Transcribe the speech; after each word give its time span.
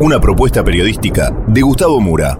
Una 0.00 0.20
propuesta 0.20 0.62
periodística 0.62 1.30
de 1.46 1.62
Gustavo 1.62 2.00
Mura. 2.00 2.38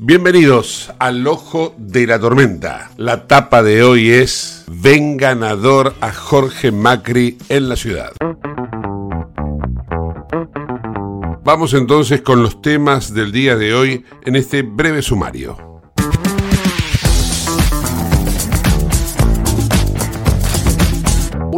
Bienvenidos 0.00 0.92
al 0.98 1.26
Ojo 1.26 1.74
de 1.76 2.06
la 2.06 2.18
Tormenta. 2.18 2.90
La 2.96 3.26
tapa 3.26 3.62
de 3.62 3.82
hoy 3.82 4.10
es 4.10 4.64
Ven 4.68 5.16
ganador 5.16 5.94
a 6.00 6.12
Jorge 6.12 6.72
Macri 6.72 7.36
en 7.48 7.68
la 7.68 7.76
ciudad. 7.76 8.12
Vamos 11.44 11.74
entonces 11.74 12.22
con 12.22 12.42
los 12.42 12.62
temas 12.62 13.12
del 13.12 13.32
día 13.32 13.56
de 13.56 13.74
hoy 13.74 14.04
en 14.24 14.36
este 14.36 14.62
breve 14.62 15.02
sumario. 15.02 15.69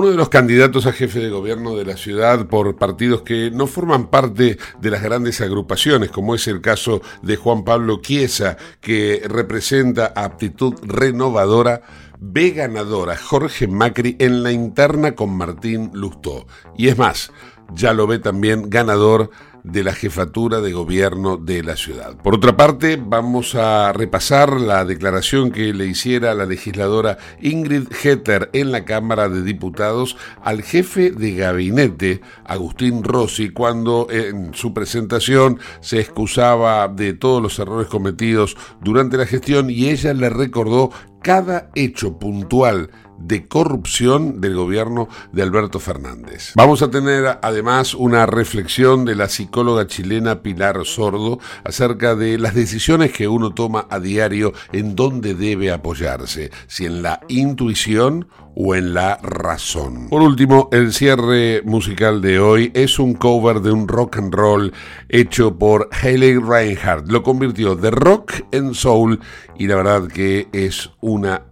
Uno 0.02 0.10
de 0.10 0.16
los 0.16 0.30
candidatos 0.30 0.86
a 0.86 0.92
jefe 0.92 1.20
de 1.20 1.30
gobierno 1.30 1.76
de 1.76 1.84
la 1.84 1.96
ciudad 1.96 2.48
por 2.48 2.74
partidos 2.74 3.22
que 3.22 3.52
no 3.52 3.68
forman 3.68 4.08
parte 4.08 4.58
de 4.80 4.90
las 4.90 5.00
grandes 5.00 5.40
agrupaciones, 5.40 6.10
como 6.10 6.34
es 6.34 6.48
el 6.48 6.60
caso 6.60 7.02
de 7.22 7.36
Juan 7.36 7.62
Pablo 7.62 8.00
Chiesa, 8.00 8.56
que 8.80 9.22
representa 9.24 10.12
Aptitud 10.16 10.74
Renovadora, 10.82 11.82
ve 12.18 12.50
ganadora 12.50 13.16
Jorge 13.16 13.68
Macri 13.68 14.16
en 14.18 14.42
la 14.42 14.50
interna 14.50 15.14
con 15.14 15.36
Martín 15.36 15.92
Lustó. 15.94 16.48
Y 16.76 16.88
es 16.88 16.98
más, 16.98 17.30
ya 17.72 17.92
lo 17.92 18.08
ve 18.08 18.18
también 18.18 18.70
ganador 18.70 19.30
de 19.64 19.84
la 19.84 19.92
jefatura 19.92 20.60
de 20.60 20.72
gobierno 20.72 21.36
de 21.36 21.62
la 21.62 21.76
ciudad. 21.76 22.16
Por 22.16 22.34
otra 22.34 22.56
parte, 22.56 23.00
vamos 23.02 23.54
a 23.54 23.92
repasar 23.92 24.60
la 24.60 24.84
declaración 24.84 25.50
que 25.50 25.72
le 25.72 25.86
hiciera 25.86 26.34
la 26.34 26.46
legisladora 26.46 27.18
Ingrid 27.40 27.88
Hetter 28.02 28.50
en 28.52 28.72
la 28.72 28.84
Cámara 28.84 29.28
de 29.28 29.42
Diputados 29.42 30.16
al 30.42 30.62
jefe 30.62 31.10
de 31.10 31.34
gabinete, 31.34 32.20
Agustín 32.44 33.04
Rossi, 33.04 33.50
cuando 33.50 34.08
en 34.10 34.54
su 34.54 34.74
presentación 34.74 35.58
se 35.80 36.00
excusaba 36.00 36.88
de 36.88 37.12
todos 37.14 37.42
los 37.42 37.58
errores 37.58 37.88
cometidos 37.88 38.56
durante 38.80 39.16
la 39.16 39.26
gestión 39.26 39.70
y 39.70 39.88
ella 39.88 40.12
le 40.14 40.30
recordó 40.30 40.90
cada 41.22 41.70
hecho 41.74 42.18
puntual 42.18 42.90
de 43.18 43.46
corrupción 43.46 44.40
del 44.40 44.56
gobierno 44.56 45.08
de 45.32 45.42
Alberto 45.42 45.78
Fernández. 45.78 46.52
Vamos 46.54 46.82
a 46.82 46.90
tener 46.90 47.38
además 47.42 47.94
una 47.94 48.26
reflexión 48.26 49.04
de 49.04 49.14
la 49.14 49.28
psicóloga 49.28 49.86
chilena 49.86 50.42
Pilar 50.42 50.84
Sordo 50.84 51.38
acerca 51.64 52.14
de 52.14 52.38
las 52.38 52.54
decisiones 52.54 53.12
que 53.12 53.28
uno 53.28 53.54
toma 53.54 53.86
a 53.90 54.00
diario 54.00 54.52
en 54.72 54.96
dónde 54.96 55.34
debe 55.34 55.72
apoyarse, 55.72 56.50
si 56.66 56.86
en 56.86 57.02
la 57.02 57.20
intuición 57.28 58.28
o 58.54 58.74
en 58.74 58.94
la 58.94 59.16
razón. 59.22 60.08
Por 60.08 60.22
último, 60.22 60.68
el 60.72 60.92
cierre 60.92 61.62
musical 61.64 62.20
de 62.20 62.38
hoy 62.38 62.70
es 62.74 62.98
un 62.98 63.14
cover 63.14 63.60
de 63.60 63.72
un 63.72 63.88
rock 63.88 64.18
and 64.18 64.34
roll 64.34 64.72
hecho 65.08 65.58
por 65.58 65.88
Hayley 65.90 66.38
Reinhardt. 66.38 67.10
Lo 67.10 67.22
convirtió 67.22 67.76
de 67.76 67.90
rock 67.90 68.32
en 68.52 68.74
soul 68.74 69.20
y 69.58 69.66
la 69.66 69.76
verdad 69.76 70.08
que 70.08 70.48
es 70.52 70.90
una 71.00 71.51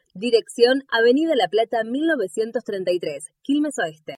Dirección 0.13 0.83
Avenida 0.91 1.35
La 1.37 1.47
Plata 1.47 1.85
1933, 1.85 3.31
Quilmes 3.41 3.79
Oeste. 3.79 4.17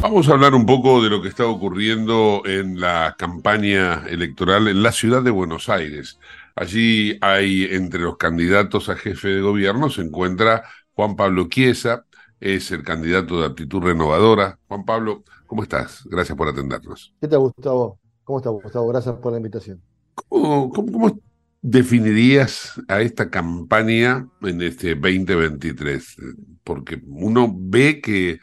Vamos 0.00 0.28
a 0.28 0.32
hablar 0.32 0.54
un 0.54 0.64
poco 0.64 1.02
de 1.02 1.10
lo 1.10 1.20
que 1.20 1.28
está 1.28 1.44
ocurriendo 1.46 2.42
en 2.44 2.78
la 2.78 3.16
campaña 3.18 4.06
electoral 4.08 4.68
en 4.68 4.80
la 4.80 4.92
ciudad 4.92 5.24
de 5.24 5.32
Buenos 5.32 5.68
Aires. 5.68 6.20
Allí 6.54 7.18
hay 7.20 7.64
entre 7.64 7.98
los 7.98 8.18
candidatos 8.18 8.88
a 8.90 8.94
jefe 8.94 9.26
de 9.26 9.40
gobierno 9.40 9.90
se 9.90 10.02
encuentra 10.02 10.62
Juan 10.92 11.16
Pablo 11.16 11.48
Chiesa, 11.48 12.06
es 12.38 12.70
el 12.70 12.84
candidato 12.84 13.40
de 13.40 13.46
aptitud 13.46 13.82
renovadora. 13.82 14.60
Juan 14.68 14.84
Pablo, 14.84 15.24
¿cómo 15.48 15.64
estás? 15.64 16.04
Gracias 16.04 16.38
por 16.38 16.46
atendernos. 16.46 17.12
¿Qué 17.20 17.26
tal, 17.26 17.40
Gustavo? 17.40 18.01
¿Cómo 18.24 18.38
estás, 18.38 18.52
Gustavo? 18.52 18.88
Gracias 18.88 19.16
por 19.16 19.32
la 19.32 19.38
invitación. 19.38 19.80
¿Cómo, 20.14 20.70
cómo, 20.70 20.92
cómo 20.92 21.18
definirías 21.60 22.80
a 22.88 23.00
esta 23.00 23.30
campaña 23.30 24.28
en 24.42 24.62
este 24.62 24.94
2023? 24.94 26.16
Porque 26.64 27.02
uno 27.06 27.52
ve 27.54 28.00
que 28.00 28.40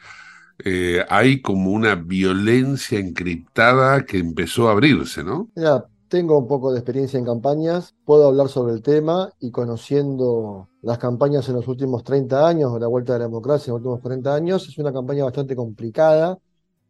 eh, 0.64 1.04
hay 1.08 1.40
como 1.40 1.70
una 1.70 1.94
violencia 1.94 2.98
encriptada 2.98 4.04
que 4.04 4.18
empezó 4.18 4.68
a 4.68 4.72
abrirse, 4.72 5.24
¿no? 5.24 5.48
Mira, 5.54 5.86
tengo 6.08 6.36
un 6.38 6.46
poco 6.46 6.72
de 6.72 6.78
experiencia 6.78 7.18
en 7.18 7.24
campañas, 7.24 7.94
puedo 8.04 8.26
hablar 8.26 8.48
sobre 8.48 8.74
el 8.74 8.82
tema 8.82 9.30
y 9.38 9.50
conociendo 9.50 10.68
las 10.82 10.98
campañas 10.98 11.48
en 11.48 11.54
los 11.54 11.68
últimos 11.68 12.02
30 12.04 12.46
años, 12.48 12.78
la 12.80 12.88
vuelta 12.88 13.12
de 13.12 13.20
la 13.20 13.26
democracia 13.26 13.70
en 13.70 13.74
los 13.74 13.80
últimos 13.80 14.00
40 14.00 14.34
años, 14.34 14.68
es 14.68 14.76
una 14.78 14.92
campaña 14.92 15.24
bastante 15.24 15.54
complicada, 15.54 16.38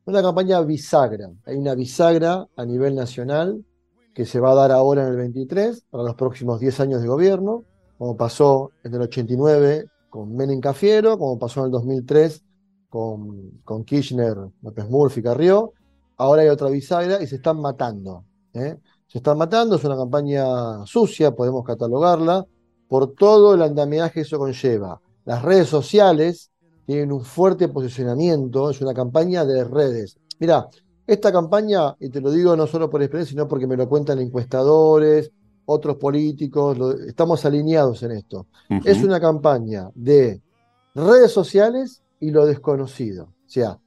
una 0.05 0.23
campaña 0.23 0.61
bisagra. 0.62 1.31
Hay 1.44 1.56
una 1.56 1.75
bisagra 1.75 2.47
a 2.56 2.64
nivel 2.64 2.94
nacional 2.94 3.64
que 4.14 4.26
se 4.26 4.41
va 4.41 4.52
a 4.52 4.55
dar 4.55 4.73
ahora 4.73 5.02
en 5.05 5.11
el 5.11 5.17
23 5.17 5.85
para 5.91 6.05
los 6.05 6.14
próximos 6.14 6.61
10 6.61 6.81
años 6.81 7.02
de 7.02 7.08
gobierno, 7.08 7.64
como 7.99 8.17
pasó 8.17 8.73
en 8.82 8.94
el 8.94 9.02
89 9.02 9.87
con 10.08 10.35
Menem 10.35 10.61
Cafiero, 10.61 11.19
como 11.19 11.38
pasó 11.38 11.61
en 11.61 11.67
el 11.67 11.73
2003 11.73 12.43
con, 12.88 13.61
con 13.64 13.85
Kirchner, 13.85 14.37
López 14.62 14.88
Murphy, 14.88 15.23
Carrió. 15.23 15.73
ahora 16.17 16.43
hay 16.43 16.49
otra 16.49 16.69
bisagra 16.69 17.23
y 17.23 17.26
se 17.26 17.37
están 17.37 17.61
matando. 17.61 18.25
¿eh? 18.53 18.76
Se 19.06 19.19
están 19.19 19.38
matando, 19.38 19.76
es 19.76 19.85
una 19.85 19.96
campaña 19.96 20.85
sucia, 20.87 21.31
podemos 21.31 21.64
catalogarla, 21.64 22.44
por 22.88 23.14
todo 23.14 23.55
el 23.55 23.62
andamiaje 23.62 24.14
que 24.14 24.20
eso 24.23 24.38
conlleva. 24.38 25.00
Las 25.25 25.43
redes 25.43 25.69
sociales 25.69 26.50
tienen 26.91 27.13
un 27.13 27.25
fuerte 27.25 27.69
posicionamiento, 27.69 28.71
es 28.71 28.81
una 28.81 28.95
campaña 28.95 29.45
de 29.45 29.65
redes. 29.65 30.19
Mira, 30.39 30.69
esta 31.07 31.33
campaña, 31.33 31.95
y 32.01 32.11
te 32.11 32.21
lo 32.21 32.31
digo 32.31 32.57
no 32.57 32.67
solo 32.67 32.91
por 32.91 33.03
experiencia, 33.03 33.33
sino 33.33 33.49
porque 33.49 33.67
me 33.67 33.77
lo 33.77 33.89
cuentan 33.89 34.19
encuestadores, 34.21 35.31
otros 35.67 35.97
políticos, 35.97 36.79
lo- 36.79 36.93
estamos 36.93 37.45
alineados 37.45 38.03
en 38.03 38.13
esto. 38.13 38.49
Es 38.83 39.03
una 39.05 39.21
campaña 39.21 39.91
de 39.95 40.43
redes 40.95 41.33
sociales 41.33 42.03
y 42.19 42.31
lo 42.31 42.47
desconocido. 42.47 43.25
O 43.25 43.35
sea, 43.47 43.79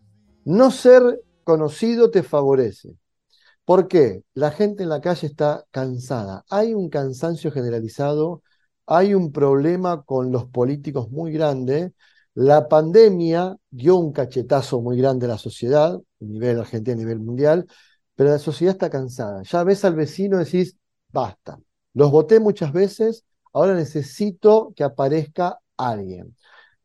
no 0.45 0.71
ser 0.71 1.21
conocido 1.43 2.09
te 2.11 2.23
favorece. 2.23 2.97
¿Por 3.65 3.87
qué? 3.87 4.23
La 4.33 4.51
gente 4.51 4.83
en 4.83 4.89
la 4.89 5.01
calle 5.01 5.27
está 5.27 5.65
cansada. 5.71 6.43
Hay 6.49 6.73
un 6.73 6.89
cansancio 6.89 7.51
generalizado, 7.51 8.43
hay 8.85 9.13
un 9.13 9.31
problema 9.31 10.03
con 10.03 10.31
los 10.31 10.45
políticos 10.45 11.09
muy 11.11 11.31
grande. 11.31 11.93
La 12.35 12.67
pandemia 12.67 13.55
dio 13.69 13.97
un 13.97 14.11
cachetazo 14.11 14.81
muy 14.81 14.97
grande 14.97 15.25
a 15.25 15.29
la 15.29 15.37
sociedad, 15.37 15.95
a 15.95 16.01
nivel 16.19 16.59
argentino, 16.59 16.95
a 16.95 16.99
nivel 16.99 17.19
mundial, 17.19 17.67
pero 18.15 18.31
la 18.31 18.39
sociedad 18.39 18.73
está 18.73 18.89
cansada. 18.89 19.43
Ya 19.43 19.63
ves 19.63 19.85
al 19.85 19.95
vecino 19.95 20.41
y 20.41 20.45
decís, 20.45 20.75
basta. 21.11 21.59
Los 21.93 22.11
voté 22.11 22.39
muchas 22.39 22.73
veces, 22.73 23.23
ahora 23.53 23.75
necesito 23.75 24.73
que 24.75 24.83
aparezca 24.83 25.59
alguien. 25.77 26.35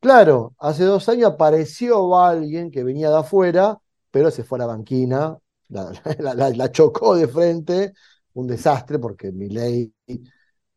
Claro, 0.00 0.54
hace 0.58 0.84
dos 0.84 1.08
años 1.08 1.32
apareció 1.32 2.18
alguien 2.18 2.70
que 2.70 2.84
venía 2.84 3.10
de 3.10 3.18
afuera, 3.18 3.78
pero 4.10 4.30
se 4.30 4.44
fue 4.44 4.58
a 4.58 4.60
la 4.60 4.66
banquina, 4.66 5.38
la, 5.68 5.92
chocó 6.72 7.16
de 7.16 7.26
frente, 7.28 7.92
un 8.34 8.46
desastre, 8.46 8.98
porque 8.98 9.32
Milei, 9.32 9.92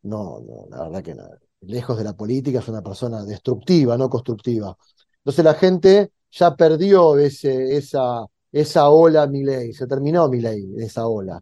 no, 0.02 0.40
no, 0.40 0.66
la 0.70 0.84
verdad 0.84 1.02
que 1.02 1.14
no, 1.14 1.24
lejos 1.62 1.98
de 1.98 2.04
la 2.04 2.14
política 2.14 2.58
es 2.60 2.68
una 2.68 2.82
persona 2.82 3.24
destructiva, 3.24 3.96
no 3.98 4.08
constructiva. 4.10 4.76
Entonces 5.18 5.44
la 5.44 5.54
gente 5.54 6.12
ya 6.30 6.56
perdió 6.56 7.18
ese, 7.18 7.76
esa, 7.76 8.24
esa 8.50 8.88
ola 8.90 9.26
Milei, 9.26 9.72
se 9.72 9.86
terminó 9.86 10.28
Milei, 10.28 10.74
esa 10.78 11.06
ola. 11.06 11.40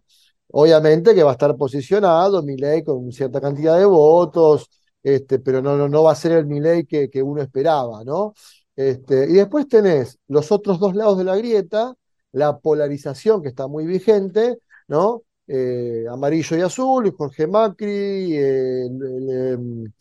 Obviamente 0.49 1.15
que 1.15 1.23
va 1.23 1.31
a 1.31 1.33
estar 1.33 1.55
posicionado 1.57 2.43
Milei 2.43 2.83
con 2.83 3.11
cierta 3.11 3.41
cantidad 3.41 3.77
de 3.77 3.85
votos, 3.85 4.69
este, 5.03 5.39
pero 5.39 5.61
no, 5.61 5.77
no, 5.77 5.89
no 5.89 6.03
va 6.03 6.11
a 6.11 6.15
ser 6.15 6.33
el 6.33 6.45
Milei 6.45 6.85
que, 6.85 7.09
que 7.09 7.23
uno 7.23 7.41
esperaba, 7.41 8.03
¿no? 8.03 8.33
Este, 8.75 9.25
y 9.29 9.33
después 9.33 9.67
tenés 9.67 10.19
los 10.27 10.51
otros 10.51 10.79
dos 10.79 10.95
lados 10.95 11.17
de 11.17 11.23
la 11.23 11.35
grieta, 11.35 11.93
la 12.31 12.59
polarización 12.59 13.41
que 13.41 13.49
está 13.49 13.67
muy 13.67 13.85
vigente, 13.85 14.59
¿no? 14.87 15.23
Eh, 15.47 16.05
amarillo 16.09 16.57
y 16.57 16.61
azul, 16.61 17.13
Jorge 17.17 17.47
Macri, 17.47 18.37
el, 18.37 19.29
em, 19.29 19.91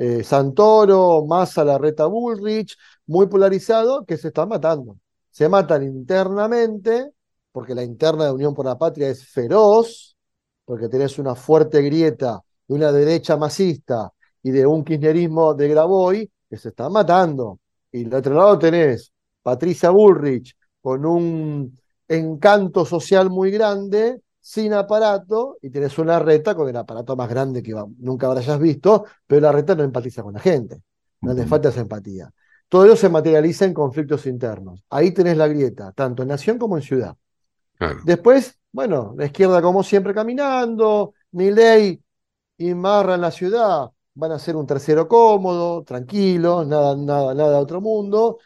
eh, 0.00 0.24
Santoro, 0.24 1.26
Massa, 1.26 1.62
Larreta 1.62 2.06
Bullrich, 2.06 2.74
muy 3.06 3.26
polarizado, 3.26 4.06
que 4.06 4.16
se 4.16 4.28
están 4.28 4.48
matando. 4.48 4.96
Se 5.30 5.46
matan 5.46 5.82
internamente, 5.82 7.12
porque 7.52 7.74
la 7.74 7.84
interna 7.84 8.24
de 8.24 8.32
Unión 8.32 8.54
por 8.54 8.64
la 8.64 8.78
Patria 8.78 9.10
es 9.10 9.26
feroz, 9.28 10.16
porque 10.64 10.88
tenés 10.88 11.18
una 11.18 11.34
fuerte 11.34 11.82
grieta 11.82 12.40
de 12.66 12.74
una 12.74 12.90
derecha 12.92 13.36
masista 13.36 14.10
y 14.42 14.50
de 14.50 14.64
un 14.64 14.84
kirchnerismo 14.84 15.52
de 15.52 15.68
Graboy 15.68 16.30
que 16.48 16.56
se 16.56 16.70
están 16.70 16.92
matando. 16.92 17.58
Y 17.92 18.04
del 18.04 18.14
otro 18.14 18.34
lado 18.34 18.58
tenés 18.58 19.12
Patricia 19.42 19.90
Bullrich 19.90 20.56
con 20.80 21.04
un 21.04 21.78
encanto 22.08 22.86
social 22.86 23.28
muy 23.28 23.50
grande, 23.50 24.22
sin 24.40 24.72
aparato, 24.72 25.58
y 25.60 25.70
tenés 25.70 25.98
una 25.98 26.18
reta 26.18 26.54
con 26.54 26.68
el 26.68 26.76
aparato 26.76 27.14
más 27.16 27.28
grande 27.28 27.62
que 27.62 27.74
nunca 27.98 28.26
habrás 28.26 28.58
visto, 28.58 29.04
pero 29.26 29.40
la 29.42 29.52
reta 29.52 29.74
no 29.74 29.82
empatiza 29.82 30.22
con 30.22 30.34
la 30.34 30.40
gente, 30.40 30.82
no 31.20 31.34
le 31.34 31.46
falta 31.46 31.68
esa 31.68 31.80
empatía. 31.80 32.32
Todo 32.68 32.84
ello 32.84 32.96
se 32.96 33.08
materializa 33.08 33.64
en 33.64 33.74
conflictos 33.74 34.26
internos. 34.26 34.84
Ahí 34.90 35.10
tenés 35.12 35.36
la 35.36 35.48
grieta, 35.48 35.92
tanto 35.92 36.22
en 36.22 36.28
nación 36.28 36.56
como 36.56 36.76
en 36.76 36.82
ciudad. 36.82 37.16
Claro. 37.76 37.98
Después, 38.04 38.58
bueno, 38.72 39.14
la 39.16 39.26
izquierda 39.26 39.60
como 39.60 39.82
siempre 39.82 40.14
caminando, 40.14 41.14
Milei 41.32 42.00
y 42.56 42.74
Marra 42.74 43.16
en 43.16 43.22
la 43.22 43.30
ciudad 43.30 43.90
van 44.14 44.32
a 44.32 44.38
ser 44.38 44.56
un 44.56 44.66
tercero 44.66 45.08
cómodo, 45.08 45.82
tranquilo, 45.82 46.64
nada, 46.64 46.96
nada, 46.96 47.34
nada 47.34 47.50
de 47.50 47.56
otro 47.56 47.80
mundo. 47.80 48.38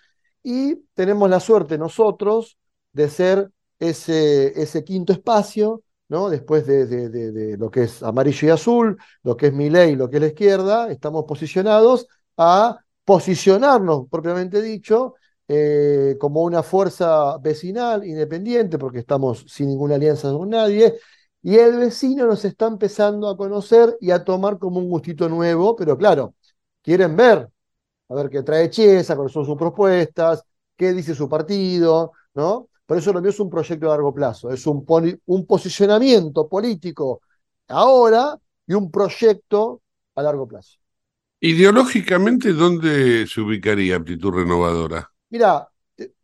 Y 0.43 0.77
tenemos 0.95 1.29
la 1.29 1.41
suerte 1.41 1.79
nosotros 1.79 2.59
de 2.93 3.09
ser 3.09 3.51
ese, 3.89 4.85
quinto 4.85 5.13
espacio, 5.13 5.83
¿no? 6.09 6.29
Después 6.31 6.67
de, 6.67 7.57
lo 7.59 7.71
que 7.71 7.85
es 7.85 8.03
amarillo 8.03 8.49
y 8.49 8.51
azul, 8.51 8.99
lo 9.23 9.37
que 9.37 9.49
es 9.49 9.53
Milei, 9.53 9.97
lo 9.97 10.09
que 10.11 10.17
es 10.17 10.23
la 10.23 10.29
izquierda, 10.29 10.91
estamos 10.91 11.25
posicionados 11.27 12.07
a 12.37 12.79
posicionarnos, 13.05 14.09
propiamente 14.11 14.63
dicho, 14.63 15.15
eh, 15.49 16.17
como 16.19 16.43
una 16.43 16.63
fuerza 16.63 17.39
vecinal, 17.39 18.05
independiente, 18.07 18.79
porque 18.79 19.01
estamos 19.01 19.45
sin 19.49 19.69
ninguna 19.69 19.97
alianza 19.97 20.33
con 20.33 20.51
nadie, 20.51 20.95
y 21.43 21.57
el 21.57 21.77
vecino 21.77 22.27
nos 22.27 22.45
está 22.45 22.67
empezando 22.67 23.29
a 23.29 23.37
conocer 23.37 23.97
y 24.01 24.11
a 24.11 24.25
tomar 24.25 24.59
como 24.59 24.79
un 24.79 24.89
gustito 24.89 25.29
nuevo, 25.29 25.77
pero 25.77 25.97
claro, 25.99 26.35
quieren 26.83 27.17
ver, 27.17 27.51
a 28.09 28.15
ver 28.15 28.31
qué 28.31 28.43
trae 28.43 28.71
Chiesa, 28.71 29.17
cuáles 29.17 29.33
son 29.33 29.45
sus 29.47 29.57
propuestas, 29.57 30.43
qué 30.77 30.93
dice 30.93 31.15
su 31.15 31.29
partido, 31.29 32.13
¿no? 32.35 32.69
Por 32.87 32.99
eso 32.99 33.13
lo 33.13 33.21
mío 33.21 33.31
es 33.31 33.41
un 33.41 33.51
proyecto 33.51 33.87
a 33.87 33.91
largo 33.91 34.13
plazo, 34.15 34.51
es 34.51 34.67
un, 34.67 34.85
un 35.27 35.47
posicionamiento 35.47 36.49
político 36.49 37.23
ahora 37.69 38.39
y 38.67 38.75
un 38.75 38.91
proyecto 38.91 39.83
a 40.15 40.23
largo 40.23 40.47
plazo. 40.47 40.79
Ideológicamente, 41.41 42.53
¿dónde 42.53 43.29
se 43.29 43.41
ubicaría 43.41 43.95
Aptitud 43.95 44.33
Renovadora? 44.33 45.13
Mira, 45.31 45.69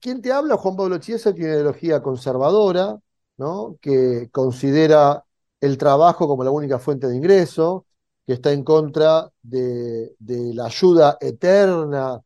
quien 0.00 0.22
te 0.22 0.32
habla, 0.32 0.56
Juan 0.56 0.76
Pablo 0.76 0.98
Chiesa, 0.98 1.32
tiene 1.34 1.48
una 1.50 1.56
ideología 1.56 2.02
conservadora, 2.02 2.98
¿no? 3.38 3.76
Que 3.80 4.28
considera 4.30 5.24
el 5.60 5.78
trabajo 5.78 6.28
como 6.28 6.44
la 6.44 6.50
única 6.50 6.78
fuente 6.78 7.06
de 7.08 7.16
ingreso, 7.16 7.86
que 8.26 8.34
está 8.34 8.52
en 8.52 8.62
contra 8.64 9.30
de, 9.42 10.14
de 10.18 10.54
la 10.54 10.66
ayuda 10.66 11.18
eterna 11.20 12.20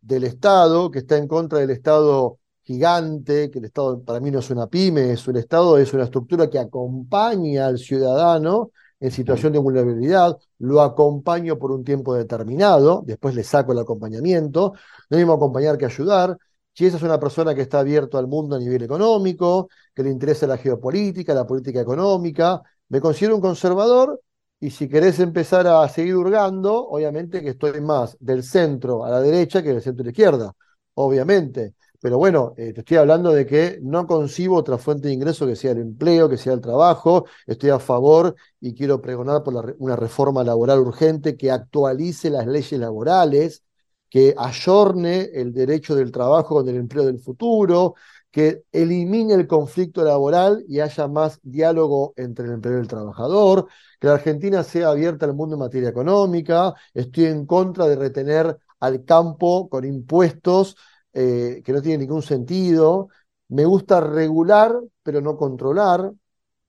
del 0.00 0.24
Estado, 0.24 0.90
que 0.90 1.00
está 1.00 1.16
en 1.16 1.28
contra 1.28 1.58
del 1.58 1.70
Estado 1.70 2.37
gigante, 2.68 3.50
que 3.50 3.60
el 3.60 3.64
Estado 3.64 4.02
para 4.04 4.20
mí 4.20 4.30
no 4.30 4.40
es 4.40 4.50
una 4.50 4.66
pyme, 4.66 5.12
es 5.12 5.26
un 5.26 5.36
Estado, 5.38 5.78
es 5.78 5.94
una 5.94 6.04
estructura 6.04 6.50
que 6.50 6.58
acompaña 6.58 7.66
al 7.66 7.78
ciudadano 7.78 8.72
en 9.00 9.10
situación 9.10 9.54
de 9.54 9.58
vulnerabilidad, 9.58 10.38
lo 10.58 10.82
acompaño 10.82 11.58
por 11.58 11.70
un 11.72 11.82
tiempo 11.82 12.14
determinado, 12.14 13.02
después 13.06 13.34
le 13.34 13.42
saco 13.42 13.72
el 13.72 13.78
acompañamiento, 13.78 14.74
no 15.08 15.16
mismo 15.16 15.32
acompañar 15.32 15.78
que 15.78 15.86
ayudar. 15.86 16.36
Chiesa 16.74 16.98
es 16.98 17.02
una 17.02 17.18
persona 17.18 17.54
que 17.54 17.62
está 17.62 17.80
abierto 17.80 18.18
al 18.18 18.26
mundo 18.26 18.56
a 18.56 18.58
nivel 18.58 18.82
económico, 18.82 19.68
que 19.94 20.02
le 20.02 20.10
interesa 20.10 20.46
la 20.46 20.58
geopolítica, 20.58 21.32
la 21.32 21.46
política 21.46 21.80
económica. 21.80 22.62
Me 22.88 23.00
considero 23.00 23.34
un 23.36 23.40
conservador 23.40 24.20
y 24.60 24.70
si 24.70 24.88
querés 24.88 25.20
empezar 25.20 25.66
a 25.66 25.88
seguir 25.88 26.16
hurgando, 26.16 26.86
obviamente 26.88 27.40
que 27.42 27.50
estoy 27.50 27.80
más 27.80 28.16
del 28.20 28.42
centro 28.42 29.04
a 29.04 29.10
la 29.10 29.20
derecha 29.20 29.62
que 29.62 29.70
del 29.70 29.82
centro 29.82 30.02
a 30.02 30.06
la 30.06 30.10
izquierda, 30.10 30.52
obviamente. 30.94 31.74
Pero 32.00 32.16
bueno, 32.18 32.54
eh, 32.56 32.72
te 32.72 32.80
estoy 32.80 32.96
hablando 32.96 33.32
de 33.32 33.44
que 33.44 33.78
no 33.82 34.06
concibo 34.06 34.56
otra 34.56 34.78
fuente 34.78 35.08
de 35.08 35.14
ingreso 35.14 35.46
que 35.46 35.56
sea 35.56 35.72
el 35.72 35.78
empleo, 35.78 36.28
que 36.28 36.36
sea 36.36 36.52
el 36.52 36.60
trabajo. 36.60 37.26
Estoy 37.46 37.70
a 37.70 37.80
favor 37.80 38.36
y 38.60 38.74
quiero 38.74 39.00
pregonar 39.02 39.42
por 39.42 39.54
la 39.54 39.74
una 39.78 39.96
reforma 39.96 40.44
laboral 40.44 40.78
urgente 40.78 41.36
que 41.36 41.50
actualice 41.50 42.30
las 42.30 42.46
leyes 42.46 42.78
laborales, 42.78 43.64
que 44.08 44.32
ayorne 44.38 45.30
el 45.34 45.52
derecho 45.52 45.96
del 45.96 46.12
trabajo 46.12 46.54
con 46.56 46.68
el 46.68 46.76
empleo 46.76 47.04
del 47.04 47.18
futuro, 47.18 47.94
que 48.30 48.62
elimine 48.70 49.34
el 49.34 49.46
conflicto 49.48 50.04
laboral 50.04 50.64
y 50.68 50.78
haya 50.80 51.08
más 51.08 51.40
diálogo 51.42 52.12
entre 52.16 52.46
el 52.46 52.52
empleo 52.52 52.78
y 52.78 52.80
el 52.82 52.88
trabajador, 52.88 53.66
que 53.98 54.06
la 54.06 54.14
Argentina 54.14 54.62
sea 54.62 54.90
abierta 54.90 55.26
al 55.26 55.34
mundo 55.34 55.56
en 55.56 55.60
materia 55.60 55.88
económica. 55.88 56.74
Estoy 56.94 57.24
en 57.26 57.44
contra 57.46 57.86
de 57.86 57.96
retener 57.96 58.56
al 58.80 59.04
campo 59.04 59.68
con 59.68 59.84
impuestos 59.84 60.76
eh, 61.12 61.62
que 61.64 61.72
no 61.72 61.82
tienen 61.82 62.00
ningún 62.00 62.22
sentido. 62.22 63.08
Me 63.48 63.64
gusta 63.64 64.00
regular, 64.00 64.78
pero 65.02 65.20
no 65.20 65.36
controlar. 65.36 66.12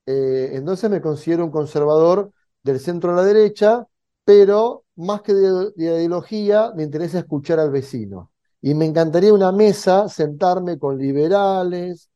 Eh, 0.06 0.52
entonces 0.54 0.90
me 0.90 1.02
considero 1.02 1.46
un 1.46 1.52
conservador 1.52 2.32
del 2.64 2.80
centro 2.80 3.12
a 3.12 3.16
la 3.16 3.24
derecha, 3.24 3.88
pero 4.26 4.86
más 4.96 5.22
que 5.22 5.34
de, 5.34 5.72
de 5.72 5.84
ideología, 6.00 6.72
me 6.76 6.84
interesa 6.84 7.20
escuchar 7.20 7.60
al 7.60 7.72
vecino. 7.72 8.32
Y 8.62 8.74
me 8.74 8.86
encantaría 8.86 9.34
una 9.34 9.52
mesa, 9.52 10.10
sentarme 10.10 10.78
con 10.80 10.98
liberales, 10.98 12.10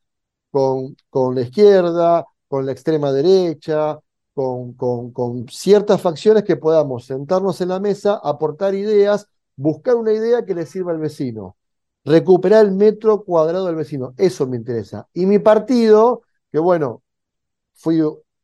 con, 0.52 0.96
con 1.10 1.36
la 1.36 1.42
izquierda, 1.42 2.26
con 2.48 2.66
la 2.66 2.72
extrema 2.72 3.12
derecha, 3.12 4.00
con, 4.34 4.74
con, 4.74 5.12
con 5.12 5.48
ciertas 5.50 6.02
facciones 6.02 6.44
que 6.44 6.58
podamos 6.58 7.06
sentarnos 7.06 7.60
en 7.62 7.70
la 7.70 7.80
mesa, 7.80 8.20
aportar 8.24 8.76
ideas, 8.76 9.28
buscar 9.56 9.96
una 9.96 10.14
idea 10.14 10.46
que 10.46 10.56
le 10.56 10.66
sirva 10.66 10.92
al 10.92 11.00
vecino, 11.00 11.58
recuperar 12.06 12.66
el 12.66 12.72
metro 12.74 13.24
cuadrado 13.24 13.68
del 13.68 13.76
vecino. 13.76 14.14
Eso 14.18 14.48
me 14.48 14.58
interesa. 14.58 15.08
Y 15.14 15.26
mi 15.26 15.40
partido 15.40 16.22
que 16.52 16.60
bueno, 16.60 17.04
fui, 17.74 18.02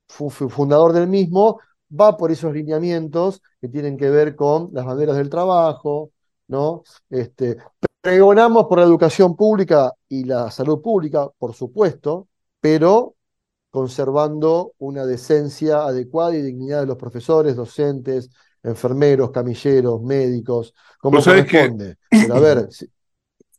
fu- 0.08 0.30
fui 0.30 0.50
fundador 0.50 0.94
del 0.94 1.08
mismo, 1.08 1.60
va 2.00 2.18
por 2.18 2.32
esos 2.32 2.54
lineamientos 2.54 3.42
que 3.62 3.68
tienen 3.70 3.98
que 3.98 4.10
ver 4.10 4.36
con 4.36 4.70
las 4.74 4.86
banderas 4.86 5.18
del 5.18 5.30
trabajo, 5.30 6.12
¿no? 6.48 6.84
Este, 7.10 7.58
pregonamos 8.02 8.66
por 8.68 8.80
la 8.80 8.86
educación 8.86 9.36
pública 9.36 9.94
y 10.08 10.24
la 10.26 10.52
salud 10.52 10.82
pública, 10.82 11.30
por 11.38 11.54
supuesto, 11.54 12.28
pero 12.60 13.16
conservando 13.70 14.74
una 14.80 15.06
decencia 15.06 15.84
adecuada 15.84 16.36
y 16.36 16.42
dignidad 16.42 16.82
de 16.82 16.88
los 16.88 16.98
profesores, 16.98 17.56
docentes, 17.56 18.30
enfermeros, 18.64 19.32
camilleros, 19.32 20.02
médicos, 20.02 20.74
como 21.00 21.24
que- 21.24 21.32
corresponde. 21.32 21.98
Pero 22.20 22.36
a 22.36 22.40
ver, 22.40 22.68
si- 22.72 22.88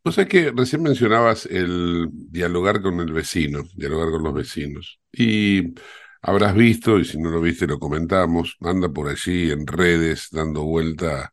O 0.03 0.13
sea 0.13 0.27
que 0.27 0.51
recién 0.51 0.83
mencionabas 0.83 1.47
el 1.47 2.09
dialogar 2.13 2.81
con 2.81 3.01
el 3.01 3.13
vecino, 3.13 3.65
dialogar 3.75 4.11
con 4.11 4.23
los 4.23 4.35
vecinos. 4.35 4.99
Y 5.13 5.75
habrás 6.23 6.55
visto, 6.55 6.99
y 6.99 7.05
si 7.05 7.19
no 7.19 7.31
lo 7.31 7.41
viste 7.41 7.67
lo 7.67 7.79
comentamos, 7.79 8.57
anda 8.61 8.89
por 8.89 9.09
allí 9.09 9.51
en 9.51 9.67
redes 9.67 10.29
dando 10.33 10.65
vuelta. 10.65 11.33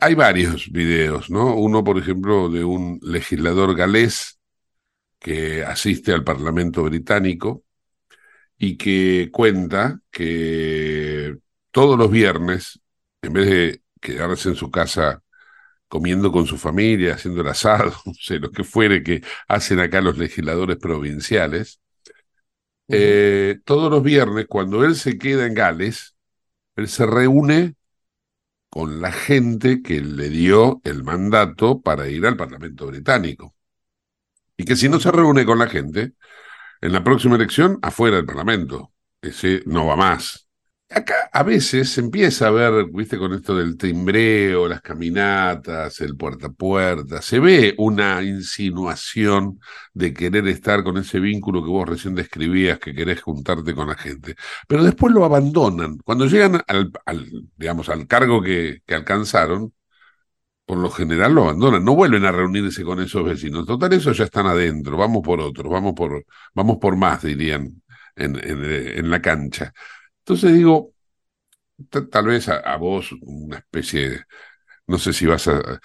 Hay 0.00 0.14
varios 0.14 0.70
videos, 0.72 1.30
¿no? 1.30 1.54
Uno, 1.56 1.84
por 1.84 1.98
ejemplo, 1.98 2.48
de 2.48 2.64
un 2.64 2.98
legislador 3.02 3.76
galés 3.76 4.38
que 5.18 5.64
asiste 5.64 6.12
al 6.12 6.24
Parlamento 6.24 6.82
británico 6.84 7.64
y 8.58 8.76
que 8.76 9.30
cuenta 9.32 10.00
que 10.10 11.36
todos 11.70 11.98
los 11.98 12.10
viernes, 12.10 12.80
en 13.22 13.32
vez 13.32 13.46
de 13.46 13.82
quedarse 14.00 14.50
en 14.50 14.56
su 14.56 14.70
casa 14.70 15.22
comiendo 15.92 16.32
con 16.32 16.46
su 16.46 16.56
familia, 16.56 17.16
haciendo 17.16 17.42
el 17.42 17.48
asado, 17.48 17.92
no 18.06 18.14
sé, 18.14 18.38
lo 18.38 18.50
que 18.50 18.64
fuere 18.64 19.02
que 19.02 19.22
hacen 19.46 19.78
acá 19.78 20.00
los 20.00 20.16
legisladores 20.16 20.78
provinciales, 20.78 21.82
eh, 22.88 23.58
todos 23.66 23.90
los 23.90 24.02
viernes, 24.02 24.46
cuando 24.48 24.86
él 24.86 24.94
se 24.96 25.18
queda 25.18 25.44
en 25.44 25.52
Gales, 25.52 26.16
él 26.76 26.88
se 26.88 27.04
reúne 27.04 27.74
con 28.70 29.02
la 29.02 29.12
gente 29.12 29.82
que 29.82 30.00
le 30.00 30.30
dio 30.30 30.80
el 30.84 31.04
mandato 31.04 31.82
para 31.82 32.08
ir 32.08 32.24
al 32.24 32.38
Parlamento 32.38 32.86
británico. 32.86 33.54
Y 34.56 34.64
que 34.64 34.76
si 34.76 34.88
no 34.88 34.98
se 34.98 35.10
reúne 35.10 35.44
con 35.44 35.58
la 35.58 35.66
gente, 35.66 36.14
en 36.80 36.92
la 36.94 37.04
próxima 37.04 37.36
elección, 37.36 37.78
afuera 37.82 38.16
del 38.16 38.24
Parlamento. 38.24 38.94
Ese 39.20 39.62
no 39.66 39.84
va 39.84 39.96
más. 39.96 40.48
Acá 40.94 41.30
a 41.32 41.42
veces 41.42 41.90
se 41.90 42.00
empieza 42.02 42.48
a 42.48 42.50
ver, 42.50 42.86
viste, 42.92 43.16
con 43.16 43.32
esto 43.32 43.56
del 43.56 43.78
timbreo, 43.78 44.68
las 44.68 44.82
caminatas, 44.82 46.00
el 46.02 46.16
puerta 46.16 46.48
a 46.48 46.52
puerta, 46.52 47.22
se 47.22 47.40
ve 47.40 47.74
una 47.78 48.22
insinuación 48.22 49.58
de 49.94 50.12
querer 50.12 50.46
estar 50.48 50.84
con 50.84 50.98
ese 50.98 51.18
vínculo 51.18 51.62
que 51.62 51.70
vos 51.70 51.88
recién 51.88 52.14
describías, 52.14 52.78
que 52.78 52.94
querés 52.94 53.22
juntarte 53.22 53.74
con 53.74 53.88
la 53.88 53.94
gente. 53.94 54.34
Pero 54.68 54.84
después 54.84 55.14
lo 55.14 55.24
abandonan. 55.24 55.96
Cuando 55.98 56.26
llegan 56.26 56.60
al, 56.66 56.92
digamos, 57.56 57.88
al 57.88 58.06
cargo 58.06 58.42
que, 58.42 58.82
que 58.86 58.94
alcanzaron, 58.94 59.72
por 60.66 60.78
lo 60.78 60.90
general 60.90 61.34
lo 61.34 61.44
abandonan, 61.44 61.84
no 61.84 61.94
vuelven 61.94 62.24
a 62.24 62.32
reunirse 62.32 62.84
con 62.84 63.00
esos 63.00 63.24
vecinos. 63.24 63.66
Total, 63.66 63.92
esos 63.92 64.16
ya 64.16 64.24
están 64.24 64.46
adentro, 64.46 64.96
vamos 64.96 65.22
por 65.22 65.40
otros, 65.40 65.70
vamos 65.72 65.94
por, 65.94 66.24
vamos 66.54 66.78
por 66.78 66.96
más, 66.96 67.22
dirían 67.22 67.82
en, 68.16 68.36
en, 68.36 68.64
en 68.64 69.10
la 69.10 69.20
cancha. 69.22 69.72
Entonces 70.24 70.54
digo, 70.54 70.92
tal 72.10 72.26
vez 72.26 72.48
a, 72.48 72.76
vos 72.76 73.12
una 73.22 73.58
especie 73.58 74.10
de, 74.10 74.20
no 74.86 74.98
sé 74.98 75.12
si 75.12 75.26
vas 75.26 75.48
a, 75.48 75.80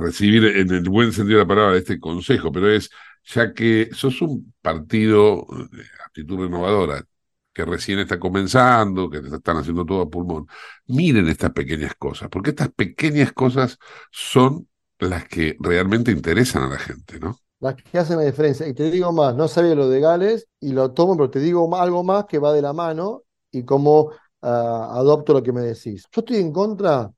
recibir 0.00 0.44
en 0.44 0.70
el 0.72 0.88
buen 0.88 1.12
sentido 1.12 1.38
de 1.38 1.44
la 1.44 1.48
palabra 1.48 1.76
este 1.76 2.00
consejo, 2.00 2.52
pero 2.52 2.70
es, 2.70 2.90
ya 3.24 3.52
que 3.54 3.90
sos 3.92 4.22
un 4.22 4.54
partido 4.62 5.46
de 5.70 5.84
actitud 6.06 6.40
renovadora, 6.40 7.04
que 7.52 7.64
recién 7.64 7.98
está 8.00 8.18
comenzando, 8.20 9.10
que 9.10 9.18
están 9.18 9.58
haciendo 9.58 9.84
todo 9.84 10.02
a 10.02 10.10
pulmón, 10.10 10.46
miren 10.86 11.28
estas 11.28 11.52
pequeñas 11.52 11.94
cosas, 11.96 12.28
porque 12.30 12.50
estas 12.50 12.70
pequeñas 12.72 13.32
cosas 13.32 13.78
son 14.10 14.68
las 14.98 15.26
que 15.28 15.56
realmente 15.60 16.12
interesan 16.12 16.64
a 16.64 16.68
la 16.68 16.78
gente, 16.78 17.20
¿no? 17.20 17.38
Las 17.60 17.74
que 17.74 17.98
hacen 17.98 18.18
la 18.18 18.24
diferencia. 18.24 18.66
Y 18.66 18.74
te 18.74 18.90
digo 18.90 19.12
más, 19.12 19.34
no 19.34 19.48
sabía 19.48 19.74
lo 19.74 19.88
de 19.88 20.00
Gales 20.00 20.46
y 20.60 20.72
lo 20.72 20.92
tomo, 20.92 21.16
pero 21.16 21.30
te 21.30 21.40
digo 21.40 21.74
algo 21.76 22.04
más 22.04 22.26
que 22.26 22.38
va 22.38 22.52
de 22.52 22.62
la 22.62 22.72
mano 22.72 23.22
y 23.50 23.64
cómo 23.64 24.10
ah, 24.42 24.90
adopto 24.92 25.32
lo 25.32 25.42
que 25.42 25.52
me 25.52 25.62
decís. 25.62 26.04
Yo 26.12 26.20
estoy 26.20 26.36
en 26.36 26.52
contra 26.52 27.12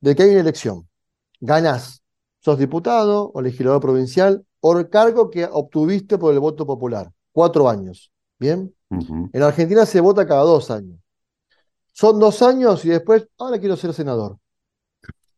de 0.00 0.14
que 0.14 0.24
hay 0.24 0.30
una 0.30 0.40
elección. 0.40 0.88
Ganás, 1.40 2.02
sos 2.40 2.58
diputado 2.58 3.30
o 3.34 3.40
legislador 3.40 3.80
provincial 3.80 4.44
o 4.60 4.78
el 4.78 4.88
cargo 4.88 5.30
que 5.30 5.44
obtuviste 5.44 6.18
por 6.18 6.32
el 6.32 6.40
voto 6.40 6.66
popular. 6.66 7.10
Cuatro 7.32 7.68
años. 7.68 8.12
¿Bien? 8.38 8.74
En 8.90 9.42
Argentina 9.42 9.86
se 9.86 10.00
vota 10.00 10.26
cada 10.26 10.42
dos 10.42 10.70
años. 10.70 10.98
Son 11.92 12.18
dos 12.18 12.42
años 12.42 12.84
y 12.84 12.88
después, 12.88 13.26
ahora 13.38 13.58
quiero 13.58 13.76
ser 13.76 13.94
senador. 13.94 14.38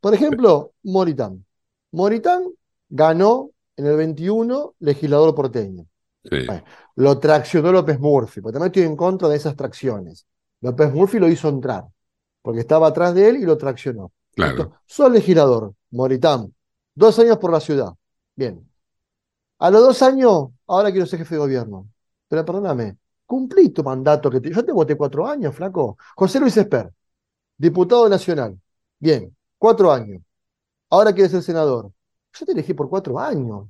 Por 0.00 0.14
ejemplo, 0.14 0.72
Moritán. 0.82 1.44
Moritán 1.92 2.44
ganó 2.88 3.50
en 3.76 3.86
el 3.86 3.96
21 3.96 4.74
legislador 4.80 5.34
porteño. 5.34 5.86
Sí, 6.24 6.46
Bueno, 6.46 6.64
lo 6.96 7.18
traccionó 7.18 7.72
López 7.72 7.98
Murphy, 8.00 8.40
porque 8.40 8.54
también 8.54 8.68
estoy 8.72 8.82
en 8.84 8.96
contra 8.96 9.28
de 9.28 9.36
esas 9.36 9.56
tracciones. 9.56 10.26
López 10.60 10.92
Murphy 10.92 11.18
lo 11.18 11.28
hizo 11.28 11.48
entrar, 11.48 11.84
porque 12.42 12.60
estaba 12.60 12.88
atrás 12.88 13.14
de 13.14 13.28
él 13.28 13.36
y 13.36 13.42
lo 13.46 13.56
traccionó. 13.58 14.12
claro. 14.34 14.74
Sos 14.86 15.10
legislador, 15.10 15.74
Moritán. 15.90 16.54
Dos 16.94 17.18
años 17.18 17.38
por 17.38 17.52
la 17.52 17.60
ciudad. 17.60 17.92
Bien. 18.36 18.68
A 19.58 19.70
los 19.70 19.82
dos 19.82 20.02
años, 20.02 20.48
ahora 20.66 20.90
quiero 20.90 21.06
ser 21.06 21.20
jefe 21.20 21.34
de 21.34 21.40
gobierno. 21.40 21.88
Pero 22.28 22.44
perdóname, 22.44 22.98
cumplí 23.26 23.70
tu 23.70 23.82
mandato 23.82 24.30
que 24.30 24.40
te... 24.40 24.50
Yo 24.52 24.64
te 24.64 24.72
voté 24.72 24.96
cuatro 24.96 25.26
años, 25.26 25.54
flaco. 25.54 25.96
José 26.16 26.40
Luis 26.40 26.56
Esper, 26.56 26.92
diputado 27.58 28.08
nacional. 28.08 28.58
Bien, 28.98 29.34
cuatro 29.58 29.92
años. 29.92 30.22
Ahora 30.90 31.12
quieres 31.12 31.32
ser 31.32 31.42
senador. 31.42 31.92
Yo 32.38 32.46
te 32.46 32.52
elegí 32.52 32.74
por 32.74 32.88
cuatro 32.88 33.18
años. 33.18 33.68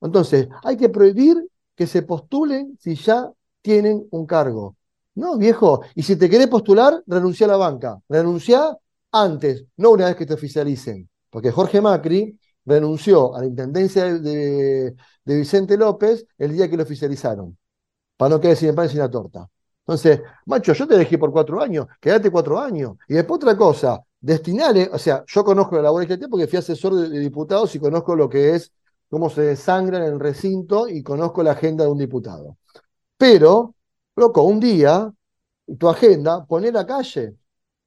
Entonces, 0.00 0.48
hay 0.64 0.76
que 0.76 0.88
prohibir 0.88 1.36
que 1.74 1.86
se 1.86 2.02
postulen 2.02 2.76
si 2.80 2.94
ya 2.94 3.30
tienen 3.62 4.06
un 4.10 4.26
cargo. 4.26 4.76
No, 5.14 5.36
viejo. 5.38 5.82
Y 5.94 6.02
si 6.02 6.16
te 6.16 6.28
querés 6.28 6.48
postular, 6.48 7.02
renuncia 7.06 7.46
a 7.46 7.50
la 7.50 7.56
banca. 7.56 8.00
Renuncia 8.08 8.76
antes, 9.12 9.64
no 9.76 9.90
una 9.92 10.06
vez 10.06 10.16
que 10.16 10.26
te 10.26 10.34
oficialicen. 10.34 11.08
Porque 11.30 11.50
Jorge 11.50 11.80
Macri 11.80 12.38
renunció 12.64 13.34
a 13.34 13.40
la 13.40 13.46
intendencia 13.46 14.04
de, 14.04 14.94
de- 15.24 15.36
Vicente 15.36 15.76
López 15.76 16.26
el 16.38 16.52
día 16.52 16.68
que 16.70 16.76
lo 16.76 16.82
oficializaron. 16.82 17.56
Para 18.16 18.30
no 18.30 18.40
quedar 18.40 18.56
sin 18.56 18.74
pan 18.74 18.86
y 18.86 18.88
sin 18.90 18.98
la 19.00 19.10
torta. 19.10 19.48
Entonces, 19.80 20.20
macho, 20.46 20.72
yo 20.72 20.86
te 20.88 20.94
elegí 20.94 21.16
por 21.16 21.32
cuatro 21.32 21.60
años, 21.60 21.86
quédate 22.00 22.30
cuatro 22.30 22.58
años. 22.58 22.96
Y 23.08 23.14
después 23.14 23.36
otra 23.38 23.56
cosa, 23.56 24.02
destinale, 24.20 24.88
o 24.92 24.98
sea, 24.98 25.24
yo 25.26 25.44
conozco 25.44 25.76
la 25.76 25.82
labor 25.82 26.00
legislativa 26.02 26.28
porque 26.30 26.46
fui 26.48 26.58
asesor 26.58 26.94
de, 26.94 27.08
de 27.08 27.18
diputados 27.20 27.74
y 27.74 27.80
conozco 27.80 28.16
lo 28.16 28.28
que 28.28 28.54
es, 28.54 28.72
cómo 29.08 29.30
se 29.30 29.42
desangra 29.42 29.98
en 29.98 30.04
el 30.14 30.20
recinto 30.20 30.88
y 30.88 31.02
conozco 31.02 31.42
la 31.42 31.52
agenda 31.52 31.84
de 31.84 31.90
un 31.90 31.98
diputado. 31.98 32.56
Pero, 33.16 33.74
loco, 34.16 34.42
un 34.42 34.60
día, 34.60 35.12
tu 35.78 35.88
agenda, 35.88 36.44
poné 36.46 36.72
la 36.72 36.86
calle. 36.86 37.34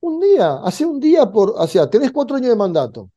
Un 0.01 0.19
día, 0.21 0.55
hace 0.63 0.86
un 0.86 1.00
día 1.00 1.29
por, 1.31 1.51
o 1.57 1.67
sea, 1.67 1.89
tenés 1.89 2.12
cuatro 2.12 2.38
años 2.38 2.50
de 2.50 2.55
mandato, 2.55 3.12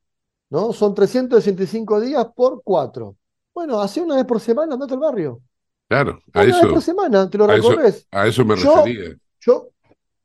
¿no? 0.51 0.73
Son 0.73 0.95
365 0.95 2.01
días 2.01 2.27
por 2.35 2.63
cuatro. 2.65 3.17
Bueno, 3.55 3.81
hace 3.81 4.01
una 4.01 4.17
vez 4.17 4.25
por 4.27 4.41
semana, 4.41 4.75
andate 4.75 4.95
al 4.95 5.01
barrio. 5.01 5.41
Claro, 5.89 6.21
a 6.33 6.41
Una 6.41 6.47
vez 6.47 6.67
por 6.69 6.69
eso, 6.71 6.81
semana, 6.81 7.31
te 7.31 7.39
lo 7.39 7.47
a 7.47 7.57
eso, 7.57 7.71
recorres. 7.71 8.09
a 8.11 8.27
eso 8.27 8.45
me 8.45 8.57
Yo- 8.57 8.75
refería. 8.77 9.17
Yo, 9.41 9.69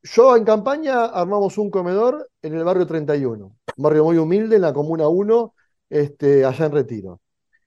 yo 0.04 0.36
en 0.36 0.46
campaña 0.46 1.06
armamos 1.06 1.58
un 1.58 1.70
comedor 1.70 2.30
en 2.42 2.56
el 2.56 2.64
barrio 2.64 2.88
31, 2.88 3.46
un 3.46 3.84
barrio 3.84 4.04
muy 4.06 4.18
humilde 4.18 4.56
en 4.56 4.62
la 4.64 4.74
Comuna 4.74 5.08
1, 5.08 5.54
este, 5.90 6.46
allá 6.46 6.66
en 6.66 6.72
Retiro. 6.72 7.22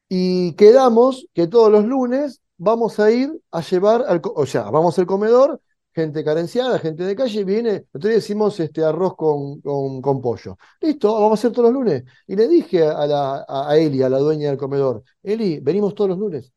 Y 0.09 0.55
quedamos 0.55 1.27
que 1.35 1.47
todos 1.47 1.71
los 1.71 1.85
lunes 1.85 2.41
vamos 2.57 2.99
a 3.01 3.11
ir 3.11 3.31
a 3.53 3.61
llevar, 3.63 4.05
al, 4.09 4.21
o 4.25 4.47
sea, 4.47 4.71
vamos 4.71 4.99
al 4.99 5.07
comedor, 5.07 5.61
gente 5.95 6.25
carenciada, 6.25 6.79
gente 6.79 7.05
de 7.05 7.17
calle, 7.17 7.45
viene, 7.45 7.87
nosotros 7.93 8.15
decimos 8.15 8.61
este, 8.61 8.85
arroz 8.85 9.17
con, 9.17 9.61
con, 9.61 10.21
pollo. 10.21 10.57
Listo, 10.81 11.13
vamos 11.15 11.33
a 11.33 11.35
hacer 11.35 11.53
todos 11.53 11.73
los 11.73 11.75
lunes. 11.75 12.05
Y 12.27 12.37
le 12.37 12.49
dije 12.49 12.85
a 12.87 13.45
a 13.49 13.77
Eli, 13.77 14.03
a 14.03 14.09
la 14.09 14.19
dueña 14.19 14.49
del 14.49 14.59
comedor, 14.59 15.03
Eli, 15.23 15.61
venimos 15.61 15.95
todos 15.95 16.11
los 16.11 16.19
lunes 16.19 16.53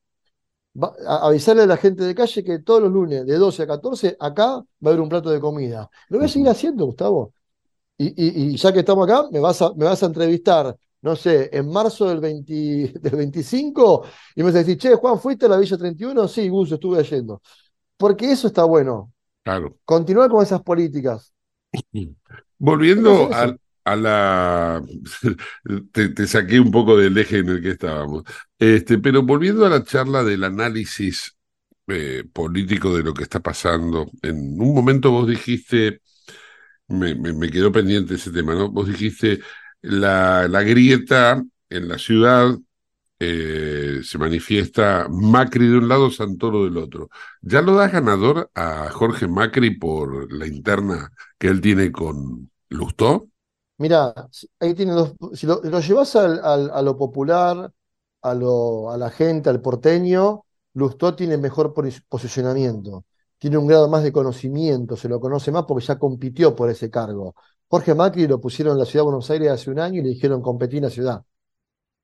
va- 0.81 0.93
a- 1.07 1.27
avisarle 1.27 1.63
a 1.63 1.65
la 1.65 1.77
gente 1.77 2.03
de 2.03 2.15
calle 2.15 2.43
que 2.43 2.59
todos 2.59 2.81
los 2.83 2.91
lunes 2.91 3.25
de 3.25 3.35
12 3.37 3.63
a 3.63 3.67
14 3.67 4.15
acá 4.19 4.47
va 4.57 4.63
a 4.85 4.87
haber 4.89 5.01
un 5.01 5.09
plato 5.09 5.29
de 5.29 5.39
comida. 5.39 5.89
Lo 6.09 6.17
voy 6.19 6.25
a 6.25 6.29
seguir 6.29 6.49
haciendo, 6.49 6.85
Gustavo. 6.85 7.33
Y, 7.97 8.07
y- 8.09 8.53
y 8.53 8.57
ya 8.57 8.73
que 8.73 8.79
estamos 8.79 9.07
acá, 9.09 9.27
me 9.31 9.39
vas 9.39 9.61
a, 9.61 9.73
me 9.75 9.85
vas 9.85 10.01
a 10.03 10.07
entrevistar, 10.07 10.75
no 11.01 11.15
sé, 11.15 11.49
en 11.53 11.69
marzo 11.69 12.07
del, 12.09 12.19
20 12.19 12.93
del 13.01 13.15
25 13.15 14.05
y 14.35 14.41
me 14.41 14.45
vas 14.47 14.55
a 14.55 14.59
decir, 14.59 14.77
che, 14.77 14.95
Juan, 14.95 15.19
¿fuiste 15.19 15.45
a 15.45 15.49
la 15.49 15.57
Villa 15.57 15.77
31? 15.77 16.27
Sí, 16.27 16.49
Gus, 16.49 16.71
estuve 16.71 17.03
yendo. 17.03 17.41
Porque 17.97 18.31
eso 18.31 18.47
está 18.47 18.63
bueno. 18.65 19.13
Claro. 19.43 19.77
Continuar 19.85 20.29
con 20.29 20.43
esas 20.43 20.61
políticas. 20.63 21.33
Volviendo 22.59 23.09
¿Qué 23.17 23.27
pasa 23.27 23.57
a, 23.85 23.95
la... 23.95 24.81
Te, 25.91 26.09
te 26.09 26.27
saqué 26.27 26.59
un 26.59 26.71
poco 26.71 26.97
del 26.97 27.17
eje 27.17 27.39
en 27.39 27.49
el 27.49 27.61
que 27.61 27.71
estábamos. 27.71 28.23
Este, 28.59 28.97
pero 28.99 29.23
volviendo 29.23 29.65
a 29.65 29.69
la 29.69 29.83
charla 29.83 30.23
del 30.23 30.43
análisis 30.43 31.35
eh, 31.87 32.23
político 32.33 32.95
de 32.95 33.03
lo 33.03 33.13
que 33.13 33.23
está 33.23 33.39
pasando. 33.41 34.09
En 34.21 34.59
un 34.61 34.73
momento 34.73 35.11
vos 35.11 35.27
dijiste, 35.27 36.01
me, 36.87 37.15
me, 37.15 37.33
me 37.33 37.49
quedó 37.51 37.71
pendiente 37.71 38.15
ese 38.15 38.31
tema, 38.31 38.55
¿no? 38.55 38.69
Vos 38.71 38.87
dijiste 38.87 39.41
la, 39.81 40.47
la 40.47 40.63
grieta 40.63 41.43
en 41.69 41.87
la 41.87 41.97
ciudad 41.97 42.57
eh, 43.19 44.01
se 44.03 44.17
manifiesta 44.17 45.07
Macri 45.09 45.67
de 45.67 45.77
un 45.77 45.87
lado, 45.87 46.11
Santoro 46.11 46.65
del 46.65 46.77
otro. 46.77 47.09
¿Ya 47.41 47.61
lo 47.61 47.75
das 47.75 47.91
ganador 47.91 48.51
a 48.55 48.89
Jorge 48.91 49.27
Macri 49.27 49.71
por 49.77 50.31
la 50.33 50.47
interna 50.47 51.11
que 51.37 51.47
él 51.47 51.61
tiene 51.61 51.91
con 51.91 52.51
Lustó? 52.69 53.29
Mira, 53.83 54.13
ahí 54.59 54.73
tiene 54.73 54.93
dos. 54.93 55.13
Si 55.33 55.45
lo, 55.47 55.61
lo 55.63 55.79
llevas 55.79 56.15
al, 56.15 56.39
al- 56.43 56.71
a 56.73 56.81
lo 56.81 56.97
popular, 56.97 57.71
a, 58.21 58.33
lo, 58.33 58.91
a 58.91 58.97
la 58.97 59.09
gente, 59.09 59.49
al 59.49 59.61
porteño, 59.61 60.45
Lustó 60.73 61.15
tiene 61.15 61.37
mejor 61.37 61.73
pos- 61.73 62.01
posicionamiento, 62.09 63.05
tiene 63.37 63.57
un 63.57 63.67
grado 63.67 63.87
más 63.89 64.03
de 64.03 64.11
conocimiento, 64.13 64.95
se 64.95 65.09
lo 65.09 65.19
conoce 65.19 65.51
más 65.51 65.65
porque 65.67 65.85
ya 65.85 65.99
compitió 65.99 66.55
por 66.55 66.69
ese 66.69 66.89
cargo. 66.89 67.35
Jorge 67.67 67.93
Macri 67.95 68.27
lo 68.27 68.39
pusieron 68.41 68.73
en 68.73 68.79
la 68.79 68.85
ciudad 68.85 69.01
de 69.03 69.11
Buenos 69.11 69.29
Aires 69.31 69.51
hace 69.51 69.69
un 69.71 69.79
año 69.79 69.99
y 69.99 70.03
le 70.03 70.09
dijeron 70.09 70.41
competir 70.41 70.77
en 70.77 70.83
la 70.85 70.89
ciudad. 70.89 71.23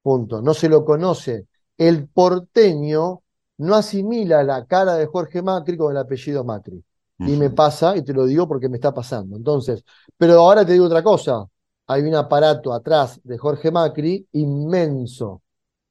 Punto. 0.01 0.41
No 0.41 0.53
se 0.53 0.69
lo 0.69 0.85
conoce. 0.85 1.47
El 1.77 2.07
porteño 2.09 3.21
no 3.57 3.75
asimila 3.75 4.43
la 4.43 4.65
cara 4.65 4.95
de 4.95 5.05
Jorge 5.07 5.41
Macri 5.41 5.77
con 5.77 5.91
el 5.91 5.97
apellido 5.97 6.43
Macri. 6.43 6.83
Y 7.23 7.35
me 7.37 7.49
pasa, 7.51 7.95
y 7.97 8.03
te 8.03 8.13
lo 8.13 8.25
digo 8.25 8.47
porque 8.47 8.69
me 8.69 8.77
está 8.77 8.93
pasando. 8.93 9.35
Entonces, 9.35 9.83
pero 10.17 10.33
ahora 10.39 10.65
te 10.65 10.73
digo 10.73 10.85
otra 10.85 11.03
cosa. 11.03 11.45
Hay 11.91 12.03
un 12.03 12.13
aparato 12.13 12.71
atrás 12.71 13.19
de 13.23 13.39
Jorge 13.39 13.71
Macri 13.71 14.27
inmenso, 14.33 15.41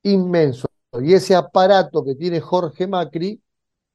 inmenso. 0.05 0.69
Y 0.93 1.13
ese 1.13 1.35
aparato 1.35 2.05
que 2.05 2.15
tiene 2.15 2.41
Jorge 2.41 2.87
Macri, 2.87 3.43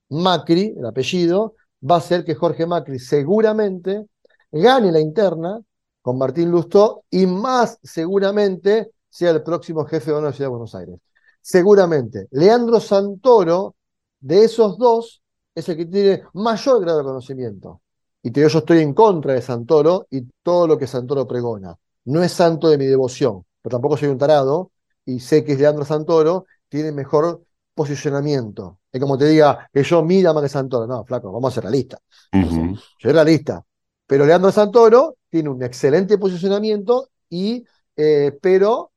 Macri, 0.10 0.76
el 0.78 0.86
apellido, 0.86 1.56
va 1.82 1.96
a 1.96 1.98
hacer 2.00 2.26
que 2.26 2.36
Jorge 2.36 2.66
Macri 2.66 3.00
seguramente 3.00 4.08
gane 4.52 4.92
la 4.92 5.00
interna 5.00 5.62
con 6.02 6.18
Martín 6.18 6.52
Lustó 6.52 7.06
y 7.10 7.26
más 7.26 7.80
seguramente 7.82 8.92
sea 9.10 9.32
el 9.32 9.42
próximo 9.42 9.86
jefe 9.86 10.12
de 10.12 10.22
la 10.22 10.34
ciudad 10.34 10.48
de 10.48 10.56
Buenos 10.58 10.76
Aires. 10.76 11.00
Seguramente. 11.42 12.28
Leandro 12.32 12.82
Santoro, 12.82 13.76
de 14.20 14.44
esos 14.44 14.78
dos, 14.78 15.22
es 15.56 15.70
el 15.70 15.78
que 15.78 15.86
tiene 15.86 16.24
mayor 16.34 16.82
grado 16.82 16.98
de 16.98 17.06
conocimiento. 17.06 17.82
Y 18.22 18.34
yo 18.34 18.48
estoy 18.48 18.80
en 18.80 18.94
contra 18.94 19.34
de 19.34 19.42
Santoro 19.42 20.08
y 20.10 20.22
todo 20.44 20.68
lo 20.68 20.78
que 20.78 20.86
Santoro 20.86 21.26
pregona. 21.26 21.78
No 22.06 22.24
es 22.24 22.32
santo 22.34 22.70
de 22.70 22.78
mi 22.78 22.86
devoción, 22.86 23.46
pero 23.62 23.78
tampoco 23.78 23.98
soy 23.98 24.10
un 24.10 24.18
tarado 24.18 24.72
y 25.06 25.20
sé 25.20 25.44
que 25.44 25.56
Leandro 25.56 25.86
Santoro 25.86 26.46
tiene 26.70 26.92
mejor 26.92 27.44
posicionamiento. 27.74 28.80
Es 28.92 29.02
como 29.02 29.18
te 29.18 29.26
diga 29.26 29.70
que 29.74 29.84
yo 29.84 30.04
mida 30.04 30.34
más 30.34 30.44
que 30.44 30.50
Santoro. 30.50 30.88
No, 30.88 31.04
flaco, 31.06 31.32
vamos 31.32 31.52
a 31.52 31.56
ser 31.56 31.64
realistas. 31.64 32.00
Ujú. 32.34 32.76
Yo 32.76 32.80
soy 33.02 33.12
realista. 33.12 33.64
Pero 34.06 34.26
Leandro 34.26 34.52
Santoro 34.52 35.18
tiene 35.30 35.50
un 35.50 35.64
excelente 35.64 36.18
posicionamiento 36.18 37.10
y, 37.30 37.66
eh, 37.96 38.38
pero 38.42 38.92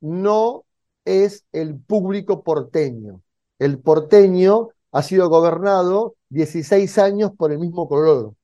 no 0.00 0.64
es 1.04 1.44
el 1.52 1.78
público 1.78 2.42
porteño. 2.42 3.22
El 3.58 3.78
porteño 3.78 4.70
ha 4.92 5.02
sido 5.02 5.28
gobernado 5.28 6.16
16 6.28 6.98
años 6.98 7.32
por 7.36 7.52
el 7.52 7.58
mismo 7.58 7.88
color, 7.88 8.34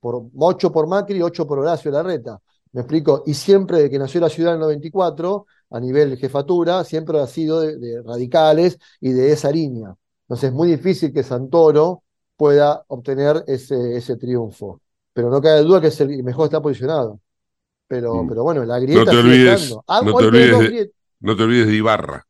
por 0.00 0.26
8 0.36 0.72
por 0.72 0.86
Macri 0.86 1.18
y 1.18 1.22
8 1.22 1.46
por 1.46 1.58
Horacio 1.58 1.90
Larreta. 1.90 2.40
¿Me 2.72 2.82
explico? 2.82 3.22
Y 3.26 3.34
siempre 3.34 3.78
de 3.82 3.90
que 3.90 3.98
nació 3.98 4.20
la 4.20 4.28
ciudad 4.28 4.52
en 4.52 4.56
el 4.56 4.60
94, 4.62 5.46
a 5.70 5.80
nivel 5.80 6.10
de 6.10 6.16
jefatura, 6.16 6.84
siempre 6.84 7.18
ha 7.20 7.26
sido 7.26 7.60
de, 7.60 7.76
de 7.78 8.02
radicales 8.02 8.78
y 9.00 9.12
de 9.12 9.32
esa 9.32 9.50
línea. 9.50 9.94
Entonces 10.24 10.48
es 10.50 10.54
muy 10.54 10.68
difícil 10.68 11.12
que 11.12 11.22
Santoro 11.22 12.04
pueda 12.36 12.84
obtener 12.88 13.44
ese, 13.46 13.96
ese 13.96 14.16
triunfo. 14.16 14.80
Pero 15.12 15.30
no 15.30 15.40
cabe 15.40 15.62
duda 15.62 15.80
que 15.80 15.88
es 15.88 16.00
el 16.00 16.22
mejor 16.22 16.44
está 16.46 16.62
posicionado. 16.62 17.20
Pero, 17.88 18.24
Mm. 18.24 18.28
pero 18.28 18.42
bueno, 18.44 18.64
la 18.64 18.78
No 18.78 18.84
grieta 18.84 19.10
te 19.10 19.16
olvides. 19.16 19.76
Ah, 19.86 20.02
no 20.04 20.14
te 20.14 20.24
olvides 20.24 20.58
de, 20.58 20.92
no 21.20 21.36
te 21.36 21.42
olvides 21.42 21.66
de 21.66 21.74
Ibarra. 21.76 22.26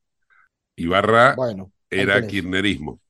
Ibarra 0.77 1.37
Bueno, 1.37 1.73
era 1.91 2.27
kirchnerismo. 2.27 3.01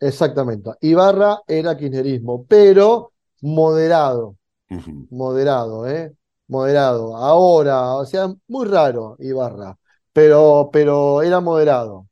Exactamente. 0.00 0.70
Ibarra 0.80 1.42
era 1.46 1.76
kirchnerismo, 1.76 2.44
pero 2.46 3.12
moderado, 3.42 4.36
moderado, 5.10 5.88
¿eh? 5.88 6.14
Moderado. 6.52 7.16
Ahora, 7.16 7.94
o 7.96 8.04
sea, 8.06 8.28
muy 8.48 8.66
raro 8.68 9.16
Ibarra, 9.18 9.76
pero, 10.12 10.70
pero 10.72 11.22
era 11.22 11.40
moderado. 11.40 12.06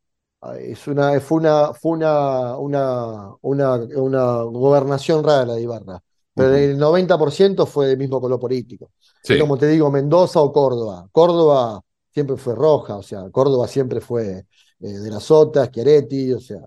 Es 0.58 0.86
una, 0.88 1.20
fue 1.20 1.38
una, 1.38 1.74
fue 1.74 1.92
una, 1.92 2.56
una, 2.56 3.30
una, 3.42 3.74
una 3.76 4.42
gobernación 4.44 5.22
rara 5.22 5.44
la 5.44 5.54
de 5.54 5.62
Ibarra. 5.62 6.02
Pero 6.34 6.54
el 6.54 6.78
90% 6.78 7.66
fue 7.66 7.88
del 7.88 7.98
mismo 7.98 8.20
color 8.20 8.40
político. 8.40 8.92
Sí. 9.22 9.38
Como 9.38 9.58
te 9.58 9.66
digo, 9.68 9.90
Mendoza 9.90 10.40
o 10.40 10.52
Córdoba. 10.52 11.06
Córdoba 11.12 11.82
siempre 12.10 12.36
fue 12.36 12.54
roja, 12.54 12.96
o 12.96 13.02
sea, 13.02 13.28
Córdoba 13.30 13.68
siempre 13.68 14.00
fue 14.00 14.46
eh, 14.80 14.88
de 14.88 15.10
las 15.10 15.24
Sota, 15.24 15.66
Schiaretti, 15.66 16.32
o 16.32 16.40
sea, 16.40 16.60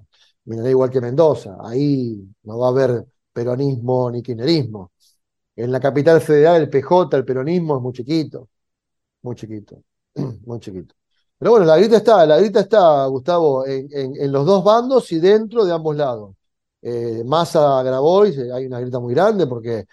mirará 0.46 0.70
igual 0.70 0.92
que 0.92 1.02
Mendoza. 1.02 1.58
Ahí 1.62 2.24
no 2.44 2.60
va 2.60 2.68
a 2.68 2.70
haber 2.70 3.06
peronismo 3.34 4.12
ni 4.12 4.22
kirchnerismo. 4.22 4.92
En 5.56 5.72
la 5.72 5.80
capital 5.80 6.22
federal, 6.22 6.62
el 6.62 6.70
PJ, 6.70 7.18
el 7.18 7.26
peronismo 7.26 7.78
es 7.78 7.82
muy 7.82 7.94
chiquito, 7.94 8.50
muy 9.24 9.36
chiquito, 9.36 9.84
muy 10.46 10.60
chiquito. 10.60 10.96
Pero 11.38 11.52
bueno, 11.52 11.66
la 11.66 11.78
grita 11.78 11.98
está, 11.98 12.26
la 12.26 12.40
grita 12.40 12.62
está, 12.62 13.06
Gustavo, 13.08 13.66
en, 13.68 14.32
los 14.32 14.46
dos 14.46 14.64
bandos 14.64 15.12
y 15.12 15.20
dentro 15.20 15.66
de 15.66 15.74
ambos 15.74 15.96
lados. 15.96 16.36
Eh, 16.82 17.24
Massa 17.26 17.82
Grabois, 17.84 18.38
hay 18.38 18.66
una 18.66 18.80
grita 18.80 19.00
muy 19.00 19.14
grande 19.14 19.48
porque 19.48 19.86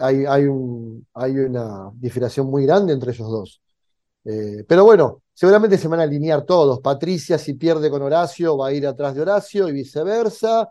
hay 0.00 0.46
una 0.46 1.90
diferenciación 1.94 2.46
muy 2.48 2.66
grande 2.66 2.92
entre 2.92 3.12
ellos 3.12 3.28
dos. 3.30 3.60
Eh, 4.24 4.64
pero 4.68 4.84
bueno, 4.84 5.22
seguramente 5.32 5.78
se 5.78 5.88
van 5.88 6.00
a 6.00 6.02
alinear 6.04 6.44
todos. 6.44 6.80
Patricia, 6.80 7.38
si 7.38 7.54
pierde 7.54 7.90
con 7.90 8.02
Horacio, 8.02 8.56
va 8.56 8.68
a 8.68 8.72
ir 8.72 8.86
atrás 8.86 9.14
de 9.14 9.22
Horacio 9.22 9.68
y 9.68 9.72
viceversa. 9.72 10.68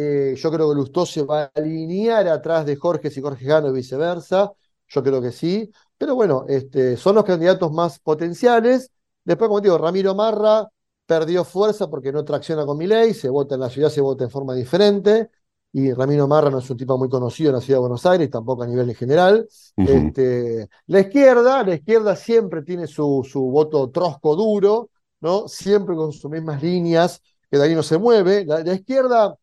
Eh, 0.00 0.34
yo 0.36 0.50
creo 0.52 0.68
que 0.68 0.76
Lustó 0.76 1.04
se 1.04 1.22
va 1.24 1.42
a 1.42 1.50
alinear 1.56 2.28
atrás 2.28 2.64
de 2.64 2.76
Jorge 2.76 3.10
si 3.10 3.20
Jorge 3.20 3.44
gana 3.44 3.68
y 3.68 3.72
viceversa. 3.72 4.52
Yo 4.86 5.02
creo 5.02 5.20
que 5.20 5.32
sí. 5.32 5.70
Pero 5.96 6.14
bueno, 6.14 6.44
este, 6.48 6.96
son 6.96 7.16
los 7.16 7.24
candidatos 7.24 7.72
más 7.72 7.98
potenciales. 7.98 8.92
Después, 9.24 9.48
como 9.48 9.60
digo, 9.60 9.76
Ramiro 9.76 10.14
Marra 10.14 10.68
perdió 11.04 11.44
fuerza 11.44 11.88
porque 11.90 12.12
no 12.12 12.24
tracciona 12.24 12.64
con 12.64 12.78
Milei, 12.78 13.12
se 13.12 13.28
vota 13.28 13.56
en 13.56 13.60
la 13.62 13.70
ciudad, 13.70 13.88
se 13.90 14.00
vota 14.00 14.22
en 14.24 14.30
forma 14.30 14.54
diferente. 14.54 15.30
Y 15.72 15.92
Ramiro 15.92 16.28
Marra 16.28 16.48
no 16.50 16.58
es 16.58 16.70
un 16.70 16.76
tipo 16.76 16.96
muy 16.96 17.08
conocido 17.08 17.50
en 17.50 17.56
la 17.56 17.60
ciudad 17.60 17.78
de 17.78 17.80
Buenos 17.80 18.06
Aires, 18.06 18.30
tampoco 18.30 18.62
a 18.62 18.66
nivel 18.68 18.88
en 18.88 18.94
general. 18.94 19.48
Este, 19.84 20.68
la 20.86 21.00
izquierda, 21.00 21.64
la 21.64 21.74
izquierda 21.74 22.14
siempre 22.16 22.62
tiene 22.62 22.86
su, 22.86 23.26
su 23.28 23.42
voto 23.42 23.90
trosco 23.90 24.36
duro, 24.36 24.90
¿no? 25.20 25.48
Siempre 25.48 25.96
con 25.96 26.12
sus 26.12 26.30
mismas 26.30 26.62
líneas, 26.62 27.20
que 27.50 27.58
de 27.58 27.64
ahí 27.64 27.74
no 27.74 27.82
se 27.82 27.98
mueve. 27.98 28.44
La, 28.46 28.60
la 28.62 28.74
izquierda 28.74 29.36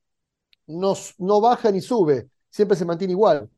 no, 0.67 1.41
baja 1.41 1.71
ni 1.71 1.81
sube, 1.81 2.29
siempre 2.49 2.77
se 2.77 2.85
mantiene 2.85 3.13
igual. 3.13 3.49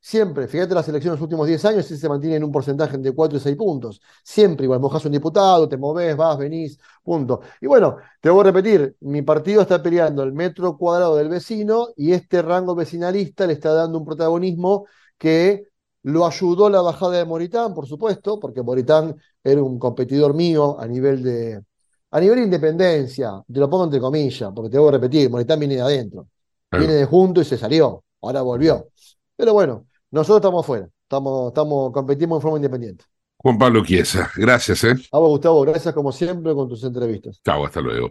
Siempre, 0.00 0.46
fíjate 0.46 0.72
las 0.74 0.88
elecciones 0.88 1.16
de 1.16 1.20
los 1.20 1.22
últimos 1.22 1.48
10 1.48 1.64
años, 1.64 1.84
sí 1.86 1.96
se 1.96 2.08
mantiene 2.08 2.36
en 2.36 2.44
un 2.44 2.52
porcentaje 2.52 2.94
entre 2.94 3.10
4 3.12 3.38
y 3.38 3.40
6 3.40 3.56
puntos. 3.56 4.00
Siempre 4.22 4.64
igual, 4.64 4.78
mojas 4.78 5.04
un 5.04 5.10
diputado, 5.12 5.68
te 5.68 5.76
movés, 5.76 6.16
vas, 6.16 6.38
venís, 6.38 6.78
punto. 7.02 7.40
Y 7.60 7.66
bueno, 7.66 7.96
te 8.20 8.30
voy 8.30 8.40
a 8.42 8.44
repetir, 8.44 8.96
mi 9.00 9.22
partido 9.22 9.62
está 9.62 9.82
peleando 9.82 10.22
el 10.22 10.32
metro 10.32 10.76
cuadrado 10.78 11.16
del 11.16 11.28
vecino 11.28 11.88
y 11.96 12.12
este 12.12 12.40
rango 12.42 12.74
vecinalista 12.76 13.46
le 13.46 13.54
está 13.54 13.72
dando 13.72 13.98
un 13.98 14.04
protagonismo 14.04 14.86
que 15.18 15.64
lo 16.02 16.24
ayudó 16.26 16.70
la 16.70 16.82
bajada 16.82 17.18
de 17.18 17.24
Moritán, 17.24 17.74
por 17.74 17.86
supuesto, 17.86 18.38
porque 18.38 18.62
Moritán 18.62 19.16
era 19.42 19.60
un 19.62 19.78
competidor 19.78 20.34
mío 20.34 20.78
a 20.78 20.86
nivel 20.86 21.22
de, 21.22 21.64
a 22.10 22.20
nivel 22.20 22.36
de 22.38 22.44
independencia, 22.44 23.42
te 23.52 23.58
lo 23.60 23.68
pongo 23.68 23.84
entre 23.84 24.00
comillas, 24.00 24.52
porque 24.54 24.70
te 24.70 24.78
voy 24.78 24.88
a 24.88 24.92
repetir, 24.92 25.28
Moritán 25.30 25.58
viene 25.58 25.74
de 25.76 25.80
adentro, 25.82 26.28
viene 26.70 26.94
de 26.94 27.04
junto 27.04 27.40
y 27.40 27.44
se 27.44 27.58
salió, 27.58 28.04
ahora 28.22 28.42
volvió. 28.42 28.88
Pero 29.36 29.52
bueno, 29.52 29.86
nosotros 30.10 30.38
estamos 30.38 30.64
fuera, 30.66 30.88
estamos, 31.02 31.48
estamos, 31.48 31.92
competimos 31.92 32.38
en 32.38 32.42
forma 32.42 32.58
independiente. 32.58 33.04
Juan 33.38 33.58
Pablo 33.58 33.84
Chiesa, 33.84 34.30
gracias, 34.34 34.82
¿eh? 34.84 34.94
A 35.12 35.18
vos, 35.18 35.28
Gustavo, 35.28 35.60
gracias 35.62 35.94
como 35.94 36.10
siempre 36.10 36.54
con 36.54 36.68
tus 36.68 36.82
entrevistas. 36.84 37.40
Chao, 37.44 37.64
hasta 37.64 37.80
luego. 37.80 38.10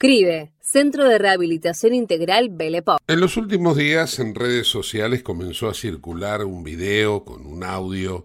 CRIBE, 0.00 0.52
Centro 0.60 1.08
de 1.08 1.18
Rehabilitación 1.18 1.92
Integral 1.92 2.50
Belepop. 2.50 3.00
En 3.08 3.18
los 3.18 3.36
últimos 3.36 3.76
días 3.76 4.20
en 4.20 4.36
redes 4.36 4.68
sociales 4.68 5.24
comenzó 5.24 5.68
a 5.68 5.74
circular 5.74 6.44
un 6.44 6.62
video 6.62 7.24
con 7.24 7.44
un 7.44 7.64
audio, 7.64 8.24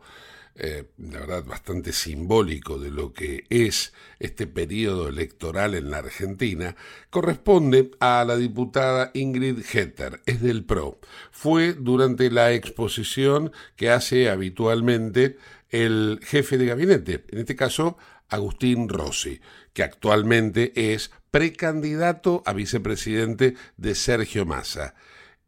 eh, 0.54 0.84
la 1.00 1.22
verdad, 1.22 1.44
bastante 1.46 1.92
simbólico 1.92 2.78
de 2.78 2.92
lo 2.92 3.12
que 3.12 3.46
es 3.50 3.92
este 4.20 4.46
periodo 4.46 5.10
electoral 5.10 5.74
en 5.74 5.90
la 5.90 5.98
Argentina. 5.98 6.76
Corresponde 7.10 7.90
a 8.00 8.24
la 8.24 8.38
diputada 8.38 9.10
Ingrid 9.16 9.66
Hetter, 9.74 10.22
es 10.28 10.44
del 10.44 10.66
PRO. 10.66 11.00
Fue 11.32 11.74
durante 11.74 12.30
la 12.30 12.52
exposición 12.52 13.52
que 13.76 13.90
hace 13.90 14.30
habitualmente 14.30 15.38
el 15.72 16.20
jefe 16.22 16.60
de 16.60 16.68
gabinete, 16.68 17.24
en 17.32 17.40
este 17.40 17.56
caso 17.56 17.98
Agustín 18.30 18.90
Rossi, 18.90 19.40
que 19.74 19.84
actualmente 19.84 20.94
es 20.94 21.12
precandidato 21.32 22.44
a 22.46 22.54
vicepresidente 22.54 23.56
de 23.78 23.96
Sergio 23.96 24.46
Massa. 24.46 24.96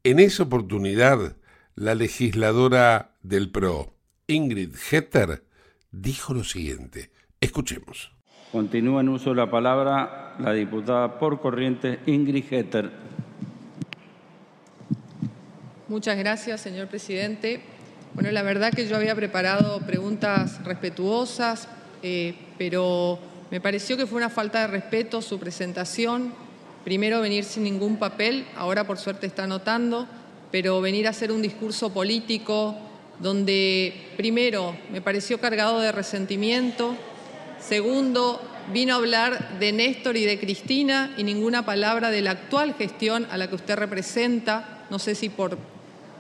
En 0.03 0.19
esa 0.19 0.43
oportunidad, 0.43 1.35
la 1.75 1.95
legisladora 1.95 3.11
del 3.21 3.51
PRO, 3.51 3.93
Ingrid 4.27 4.75
Hetter, 4.91 5.43
dijo 5.91 6.33
lo 6.33 6.43
siguiente. 6.43 7.11
Escuchemos. 7.39 8.11
Continúa 8.51 9.01
en 9.01 9.09
uso 9.09 9.31
de 9.31 9.35
la 9.35 9.49
palabra 9.51 10.35
la 10.39 10.53
diputada 10.53 11.19
por 11.19 11.39
corriente 11.39 11.99
Ingrid 12.05 12.45
Hetter. 12.51 12.91
Muchas 15.87 16.17
gracias, 16.17 16.61
señor 16.61 16.87
presidente. 16.87 17.61
Bueno, 18.15 18.31
la 18.31 18.41
verdad 18.41 18.73
que 18.73 18.87
yo 18.87 18.95
había 18.95 19.13
preparado 19.13 19.81
preguntas 19.81 20.63
respetuosas, 20.63 21.67
eh, 22.01 22.33
pero 22.57 23.19
me 23.51 23.61
pareció 23.61 23.95
que 23.95 24.07
fue 24.07 24.17
una 24.17 24.29
falta 24.29 24.61
de 24.61 24.67
respeto 24.67 25.21
su 25.21 25.39
presentación. 25.39 26.33
Primero 26.83 27.21
venir 27.21 27.43
sin 27.43 27.63
ningún 27.63 27.97
papel, 27.97 28.45
ahora 28.55 28.85
por 28.85 28.97
suerte 28.97 29.27
está 29.27 29.43
anotando, 29.43 30.07
pero 30.51 30.81
venir 30.81 31.05
a 31.05 31.11
hacer 31.11 31.31
un 31.31 31.41
discurso 31.41 31.93
político 31.93 32.75
donde 33.19 33.93
primero 34.17 34.75
me 34.91 35.01
pareció 35.01 35.39
cargado 35.39 35.79
de 35.79 35.91
resentimiento, 35.91 36.95
segundo 37.59 38.41
vino 38.73 38.93
a 38.93 38.97
hablar 38.97 39.59
de 39.59 39.71
Néstor 39.71 40.17
y 40.17 40.25
de 40.25 40.39
Cristina 40.39 41.13
y 41.17 41.23
ninguna 41.23 41.65
palabra 41.65 42.09
de 42.09 42.21
la 42.21 42.31
actual 42.31 42.73
gestión 42.73 43.27
a 43.29 43.37
la 43.37 43.47
que 43.47 43.55
usted 43.55 43.75
representa, 43.75 44.85
no 44.89 44.97
sé 44.97 45.13
si 45.13 45.29
por, 45.29 45.57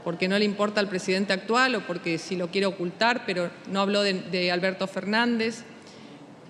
porque 0.03 0.27
no 0.27 0.37
le 0.37 0.45
importa 0.45 0.79
al 0.79 0.87
presidente 0.87 1.33
actual 1.33 1.75
o 1.75 1.81
porque 1.81 2.19
si 2.19 2.35
lo 2.35 2.49
quiere 2.49 2.67
ocultar, 2.67 3.23
pero 3.25 3.49
no 3.71 3.81
habló 3.81 4.03
de, 4.03 4.13
de 4.13 4.51
Alberto 4.51 4.85
Fernández 4.87 5.63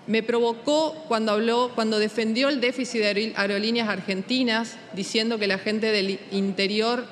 me 0.06 0.22
provocó 0.22 0.94
cuando 1.08 1.32
habló, 1.32 1.72
cuando 1.74 1.98
defendió 1.98 2.48
el 2.48 2.60
déficit 2.60 3.00
de 3.00 3.32
aerolíneas 3.36 3.88
argentinas, 3.88 4.76
diciendo 4.92 5.38
que 5.38 5.46
la 5.46 5.58
gente 5.58 5.90
del 5.90 6.20
interior 6.30 7.06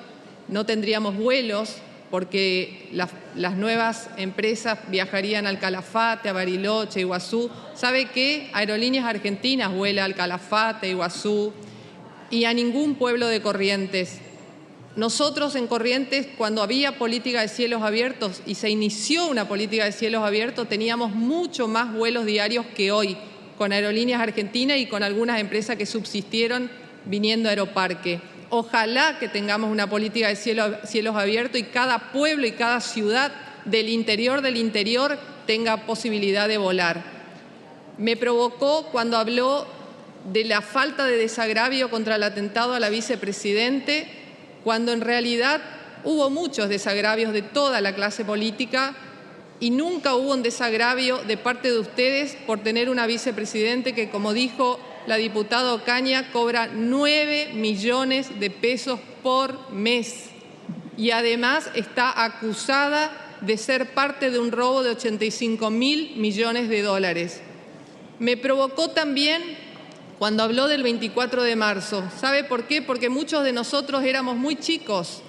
no 0.49 0.65
tendríamos 0.67 1.17
vuelos 1.17 1.77
porque 2.11 2.89
las, 2.93 3.57
nuevas 3.57 4.09
empresas 4.17 4.79
viajarían 4.89 5.49
al 5.49 5.59
Calafate, 5.59 6.29
a 6.29 6.33
Bariloche, 6.33 7.01
Iguazú. 7.01 7.51
¿Sabe 7.75 8.07
qué? 8.07 8.51
Aerolíneas 8.53 9.05
Argentinas 9.05 9.73
vuela 9.73 10.05
al 10.05 10.15
Calafate, 10.15 10.89
Iguazú 10.91 11.53
y 12.31 12.45
a 12.45 12.55
ningún 12.55 12.95
pueblo 12.95 13.27
de 13.27 13.43
Corrientes. 13.43 14.21
Nosotros 14.97 15.57
en 15.57 15.67
Corrientes, 15.67 16.29
cuando 16.39 16.63
había 16.63 16.99
política 16.99 17.41
de 17.41 17.49
cielos 17.49 17.83
abiertos 17.83 18.43
y 18.47 18.55
se 18.55 18.71
inició 18.71 19.27
una 19.27 19.49
política 19.49 19.85
de 19.85 19.93
cielos 19.93 20.23
abiertos, 20.23 20.69
teníamos 20.69 21.13
mucho 21.13 21.67
más 21.67 21.93
vuelos 21.93 22.27
diarios 22.27 22.65
que 22.77 22.93
hoy, 22.93 23.17
con 23.59 23.73
aerolíneas 23.73 24.21
argentinas 24.21 24.79
y 24.79 24.87
con 24.87 25.03
algunas 25.03 25.41
empresas 25.41 25.77
que 25.77 25.87
subsistieron 25.87 26.71
viniendo 27.07 27.49
a 27.49 27.51
Aeroparque. 27.51 28.21
Ojalá 28.51 29.19
que 29.19 29.29
tengamos 29.29 29.73
una 29.73 29.91
política 29.91 30.29
de 30.29 30.37
cielos 30.37 31.17
abiertos 31.17 31.61
y 31.61 31.65
cada 31.65 32.13
pueblo 32.13 32.47
y 32.47 32.53
cada 32.53 32.81
ciudad 32.81 33.33
del 33.65 33.89
interior 33.89 34.43
del 34.43 34.57
interior 34.57 35.19
tenga 35.45 35.87
posibilidad 35.87 36.47
de 36.47 36.59
volar. 36.59 37.03
Me 37.99 38.17
provocó 38.17 38.87
cuando 38.93 39.17
habló 39.17 39.67
de 40.33 40.45
la 40.45 40.61
falta 40.61 41.05
de 41.05 41.17
desagravio 41.17 41.91
contra 41.91 42.15
el 42.15 42.23
atentado 42.23 42.75
a 42.75 42.81
la 42.81 42.91
vicepresidente 42.91 44.07
cuando 44.65 44.93
en 44.93 45.03
realidad 45.03 45.61
hubo 46.03 46.31
muchos 46.31 46.69
desagravios 46.69 47.33
de 47.33 47.43
toda 47.43 47.81
la 47.81 47.95
clase 47.95 48.25
política 48.25 48.95
y 49.61 49.71
nunca 49.71 50.15
hubo 50.15 50.33
un 50.33 50.43
desagravio 50.43 51.19
de 51.19 51.37
parte 51.37 51.71
de 51.71 51.79
ustedes 51.79 52.37
por 52.47 52.63
tener 52.63 52.89
una 52.91 53.07
vicepresidente 53.07 53.95
que, 53.95 54.11
como 54.11 54.33
dijo 54.33 54.81
la 55.07 55.17
diputada 55.17 55.75
Ocaña, 55.75 56.33
cobra 56.33 56.69
9 56.73 57.53
millones 57.55 58.41
de 58.41 58.51
pesos 58.51 58.99
por 59.23 59.71
mes 59.71 60.31
y 60.97 61.11
además 61.11 61.71
está 61.75 62.25
acusada 62.25 63.37
de 63.41 63.57
ser 63.59 63.95
parte 63.95 64.31
de 64.31 64.39
un 64.39 64.53
robo 64.53 64.83
de 64.83 64.91
85 64.91 65.71
mil 65.71 66.17
millones 66.17 66.69
de 66.69 66.83
dólares. 66.83 67.41
Me 68.19 68.37
provocó 68.37 68.91
también 68.91 69.43
cuando 70.25 70.43
habló 70.43 70.69
del 70.69 70.83
24 70.83 71.43
de 71.43 71.55
marzo. 71.55 72.03
¿Sabe 72.19 72.45
por 72.45 72.65
qué? 72.65 72.81
Porque 72.81 73.11
muchos 73.11 73.45
de 73.45 73.53
nosotros 73.53 74.03
éramos 74.05 74.37
muy 74.37 74.57
chicos 74.57 75.21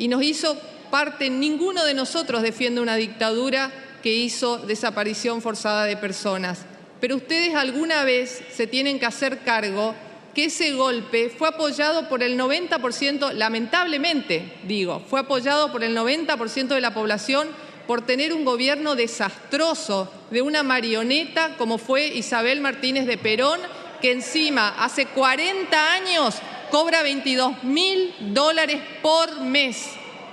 y 0.00 0.08
nos 0.08 0.20
hizo 0.24 0.60
parte, 0.90 1.30
ninguno 1.30 1.84
de 1.84 1.94
nosotros 1.94 2.42
defiende 2.42 2.80
una 2.80 2.96
dictadura 2.96 3.70
que 4.02 4.12
hizo 4.12 4.58
desaparición 4.58 5.42
forzada 5.42 5.84
de 5.84 5.96
personas. 5.96 6.66
Pero 7.00 7.14
ustedes 7.14 7.54
alguna 7.54 8.02
vez 8.02 8.42
se 8.50 8.66
tienen 8.66 8.98
que 8.98 9.06
hacer 9.06 9.44
cargo 9.44 9.94
que 10.34 10.46
ese 10.46 10.72
golpe 10.72 11.30
fue 11.30 11.46
apoyado 11.46 12.08
por 12.08 12.24
el 12.24 12.36
90%, 12.36 13.34
lamentablemente 13.34 14.54
digo, 14.66 15.04
fue 15.08 15.20
apoyado 15.20 15.70
por 15.70 15.84
el 15.84 15.96
90% 15.96 16.66
de 16.66 16.80
la 16.80 16.92
población 16.92 17.46
por 17.86 18.04
tener 18.04 18.32
un 18.32 18.44
gobierno 18.44 18.96
desastroso 18.96 20.12
de 20.32 20.42
una 20.42 20.64
marioneta 20.64 21.56
como 21.58 21.78
fue 21.78 22.08
Isabel 22.08 22.60
Martínez 22.60 23.06
de 23.06 23.18
Perón 23.18 23.60
que 24.02 24.12
encima 24.12 24.74
hace 24.78 25.06
40 25.06 25.92
años 25.94 26.34
cobra 26.70 27.02
22 27.02 27.62
mil 27.62 28.14
dólares 28.18 28.80
por 29.00 29.40
mes. 29.40 29.92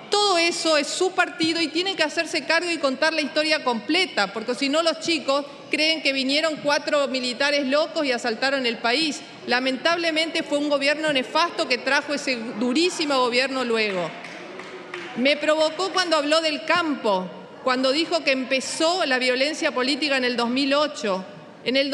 Todo 0.10 0.40
eso 0.40 0.76
es 0.76 0.88
su 0.88 1.12
partido 1.12 1.62
y 1.62 1.68
tienen 1.68 1.96
que 1.96 2.02
hacerse 2.02 2.46
cargo 2.46 2.72
y 2.72 2.80
contar 2.80 3.14
la 3.14 3.22
historia 3.22 3.64
completa, 3.64 4.34
porque 4.34 4.56
si 4.56 4.68
no 4.68 4.82
los 4.82 5.00
chicos 5.02 5.46
creen 5.70 6.02
que 6.02 6.14
vinieron 6.14 6.56
cuatro 6.64 7.08
militares 7.08 7.68
locos 7.68 8.06
y 8.06 8.12
asaltaron 8.12 8.66
el 8.66 8.80
país. 8.80 9.22
Lamentablemente 9.46 10.42
fue 10.42 10.58
un 10.58 10.70
gobierno 10.70 11.14
nefasto 11.14 11.68
que 11.68 11.78
trajo 11.78 12.16
ese 12.16 12.38
durísimo 12.60 13.20
gobierno 13.20 13.64
luego. 13.64 14.10
Me 15.18 15.38
provocó 15.38 15.90
cuando 15.92 16.18
habló 16.18 16.42
del 16.42 16.66
campo, 16.66 17.30
cuando 17.64 17.92
dijo 17.92 18.24
que 18.24 18.32
empezó 18.32 19.06
la 19.06 19.20
violencia 19.20 19.72
política 19.72 20.18
en 20.18 20.26
el 20.26 20.38
2008. 20.38 21.26
En 21.66 21.76
el 21.76 21.92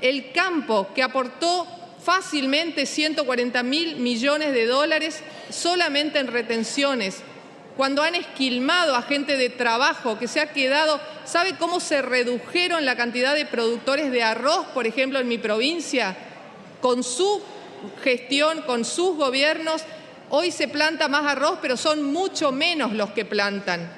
el 0.00 0.32
campo 0.32 0.88
que 0.94 1.02
aportó 1.02 1.66
fácilmente 2.02 2.86
140 2.86 3.62
mil 3.62 3.96
millones 3.96 4.52
de 4.52 4.66
dólares 4.66 5.22
solamente 5.50 6.18
en 6.18 6.28
retenciones, 6.28 7.22
cuando 7.78 8.02
han 8.02 8.16
esquilmado 8.16 8.96
a 8.96 9.02
gente 9.02 9.36
de 9.36 9.50
trabajo 9.50 10.18
que 10.18 10.26
se 10.26 10.40
ha 10.40 10.52
quedado, 10.52 11.00
¿sabe 11.24 11.54
cómo 11.58 11.78
se 11.78 12.02
redujeron 12.02 12.84
la 12.84 12.96
cantidad 12.96 13.36
de 13.36 13.46
productores 13.46 14.10
de 14.10 14.24
arroz, 14.24 14.66
por 14.74 14.88
ejemplo, 14.88 15.20
en 15.20 15.28
mi 15.28 15.38
provincia? 15.38 16.16
Con 16.80 17.04
su 17.04 17.40
gestión, 18.02 18.62
con 18.62 18.84
sus 18.84 19.16
gobiernos, 19.16 19.82
hoy 20.28 20.50
se 20.50 20.66
planta 20.66 21.06
más 21.06 21.24
arroz, 21.24 21.60
pero 21.62 21.76
son 21.76 22.02
mucho 22.02 22.50
menos 22.50 22.94
los 22.94 23.10
que 23.10 23.24
plantan. 23.24 23.92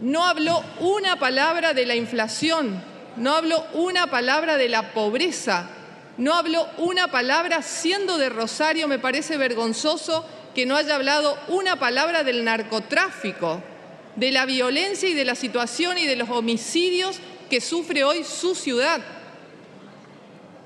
No 0.00 0.24
habló 0.24 0.60
una 0.80 1.16
palabra 1.16 1.74
de 1.74 1.86
la 1.86 1.94
inflación, 1.94 2.82
no 3.16 3.34
hablo 3.34 3.64
una 3.74 4.08
palabra 4.08 4.56
de 4.56 4.68
la 4.68 4.92
pobreza. 4.92 5.68
No 6.16 6.34
habló 6.34 6.68
una 6.78 7.08
palabra, 7.08 7.62
siendo 7.62 8.18
de 8.18 8.28
Rosario, 8.28 8.86
me 8.86 8.98
parece 8.98 9.36
vergonzoso 9.36 10.24
que 10.54 10.66
no 10.66 10.76
haya 10.76 10.94
hablado 10.94 11.36
una 11.48 11.76
palabra 11.76 12.22
del 12.22 12.44
narcotráfico, 12.44 13.60
de 14.14 14.30
la 14.30 14.46
violencia 14.46 15.08
y 15.08 15.14
de 15.14 15.24
la 15.24 15.34
situación 15.34 15.98
y 15.98 16.06
de 16.06 16.14
los 16.14 16.30
homicidios 16.30 17.18
que 17.50 17.60
sufre 17.60 18.04
hoy 18.04 18.22
su 18.22 18.54
ciudad. 18.54 19.00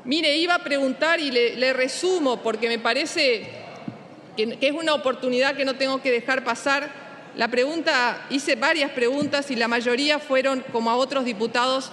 Mire, 0.05 0.37
iba 0.37 0.55
a 0.55 0.65
preguntar 0.65 1.21
y 1.21 1.31
le, 1.31 1.73
resumo 1.73 2.43
porque 2.43 2.69
me 2.69 2.79
parece 2.79 3.51
que, 4.37 4.59
que 4.59 4.69
es 4.69 4.75
una 4.75 4.95
oportunidad 4.95 5.57
que 5.57 5.65
no 5.65 5.77
tengo 5.77 6.03
que 6.03 6.11
dejar 6.11 6.45
pasar. 6.45 6.91
La 7.37 7.49
pregunta, 7.49 8.27
hice 8.31 8.55
varias 8.57 8.91
preguntas 8.91 9.51
y 9.51 9.57
la 9.57 9.69
mayoría 9.69 10.19
fueron, 10.19 10.63
como 10.73 10.91
a 10.91 10.97
otros 10.97 11.25
diputados, 11.25 11.93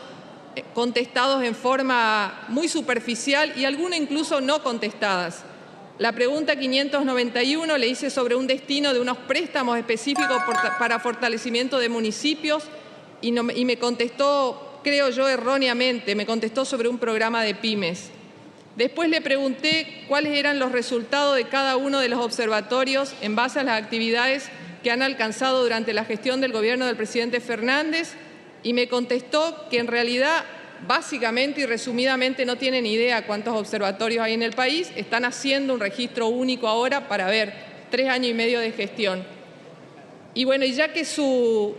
contestados 0.74 1.44
en 1.44 1.56
forma 1.56 2.46
muy 2.48 2.68
superficial 2.68 3.54
y 3.56 3.66
algunas 3.66 4.00
incluso 4.00 4.42
no 4.42 4.64
contestadas. 4.64 5.44
La 5.98 6.12
pregunta 6.12 6.58
591 6.58 7.78
le 7.78 7.88
hice 7.88 8.10
sobre 8.10 8.36
un 8.36 8.48
destino 8.48 8.94
de 8.94 9.00
unos 9.00 9.18
préstamos 9.18 9.78
específicos 9.78 10.42
para 10.78 11.00
fortalecimiento 11.00 11.80
de 11.80 11.88
municipios 11.88 12.64
y, 13.22 13.32
me 13.32 13.80
contestó, 13.80 14.82
creo 14.84 15.10
yo 15.10 15.28
erróneamente, 15.30 16.16
me 16.16 16.26
contestó 16.26 16.66
sobre 16.66 16.90
un 16.90 16.98
programa 16.98 17.44
de 17.44 17.56
pymes. 17.56 18.10
Después 18.76 19.10
le 19.10 19.22
pregunté 19.22 20.04
cuáles 20.10 20.38
eran 20.38 20.60
los 20.60 20.74
resultados 20.74 21.38
de 21.38 21.46
cada 21.46 21.78
uno 21.78 22.00
de 22.00 22.10
los 22.10 22.20
observatorios 22.20 23.14
en 23.22 23.38
base 23.38 23.62
a 23.62 23.64
las 23.64 23.82
actividades 23.82 24.50
que 24.84 24.92
han 24.92 25.02
alcanzado 25.02 25.64
durante 25.64 25.94
la 25.94 26.04
gestión 26.04 26.42
del 26.42 26.52
gobierno 26.52 26.86
del 26.86 26.98
presidente 26.98 27.40
Fernández 27.40 28.16
y 28.66 28.74
me 28.74 28.88
contestó 28.88 29.68
que 29.70 29.78
en 29.78 29.86
realidad 29.86 30.44
básicamente 30.88 31.62
y 31.62 31.66
resumidamente 31.68 32.46
no 32.46 32.58
tienen 32.58 32.88
idea 32.88 33.28
cuántos 33.28 33.56
observatorios 33.56 34.26
hay 34.26 34.34
en 34.34 34.42
el 34.42 34.54
país, 34.54 34.92
están 34.96 35.24
haciendo 35.24 35.76
un 35.76 35.80
registro 35.80 36.28
único 36.28 36.68
ahora 36.68 37.08
para 37.08 37.28
ver 37.28 37.54
tres 37.92 38.10
años 38.10 38.32
y 38.32 38.34
medio 38.34 38.60
de 38.60 38.72
gestión. 38.72 39.24
Y 40.34 40.46
bueno, 40.46 40.66
y 40.66 40.74
ya 40.74 40.92
que 40.92 41.06
su, 41.06 41.76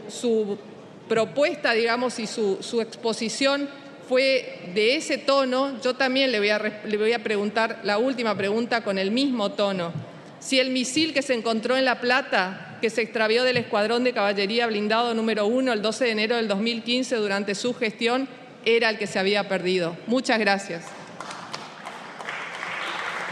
propuesta, 1.08 1.72
digamos, 1.72 2.20
y 2.20 2.28
su, 2.28 2.80
exposición 2.80 3.68
fue 4.08 4.70
de 4.72 4.94
ese 4.94 5.18
tono, 5.18 5.80
yo 5.82 5.94
también 5.94 6.30
le 6.30 6.38
voy, 6.38 6.50
a, 6.50 6.82
le 6.84 6.96
voy 6.96 7.12
a 7.12 7.22
preguntar 7.22 7.80
la 7.82 7.98
última 7.98 8.36
pregunta 8.36 8.84
con 8.84 8.96
el 8.96 9.10
mismo 9.10 9.50
tono. 9.50 9.92
Si 10.38 10.60
el 10.60 10.70
misil 10.70 11.12
que 11.12 11.22
se 11.22 11.34
encontró 11.34 11.76
en 11.76 11.84
La 11.84 12.00
Plata 12.00 12.65
que 12.86 12.90
se 12.90 13.02
extravió 13.02 13.42
del 13.42 13.56
Escuadrón 13.56 14.04
de 14.04 14.12
Caballería 14.12 14.68
Blindado 14.68 15.12
número 15.12 15.48
1 15.48 15.72
el 15.72 15.82
12 15.82 16.04
de 16.04 16.10
enero 16.12 16.36
del 16.36 16.46
2015 16.46 17.16
durante 17.16 17.56
su 17.56 17.74
gestión 17.74 18.28
era 18.64 18.90
el 18.90 18.96
que 18.96 19.08
se 19.08 19.18
había 19.18 19.48
perdido. 19.48 19.96
Muchas 20.06 20.38
gracias. 20.38 20.86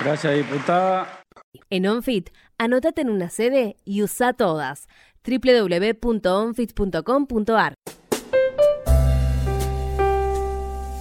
Gracias, 0.02 0.34
diputada. 0.34 1.22
En 1.70 1.86
OnFit, 1.86 2.30
anótate 2.58 3.02
en 3.02 3.10
una 3.10 3.30
sede 3.30 3.76
y 3.84 4.02
usa 4.02 4.32
todas. 4.32 4.88
www.onfit.com.ar 5.24 7.74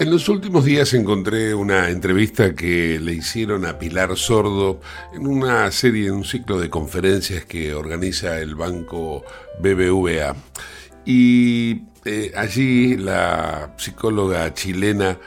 En 0.04 0.10
los 0.10 0.28
últimos 0.28 0.66
días 0.66 0.92
encontré 0.92 1.54
una 1.54 1.88
entrevista 1.88 2.54
que 2.54 3.00
le 3.00 3.14
hicieron 3.14 3.64
a 3.64 3.78
Pilar 3.78 4.14
Sordo 4.18 4.82
en 5.14 5.26
una 5.26 5.70
serie, 5.70 6.08
en 6.08 6.12
un 6.16 6.24
ciclo 6.26 6.60
de 6.60 6.68
conferencias 6.68 7.46
que 7.46 7.72
organiza 7.72 8.38
el 8.38 8.54
banco 8.54 9.24
BBVA. 9.60 10.36
Y 11.06 11.84
eh, 12.04 12.32
allí 12.36 12.98
la 12.98 13.72
psicóloga 13.78 14.52
chilena 14.52 15.18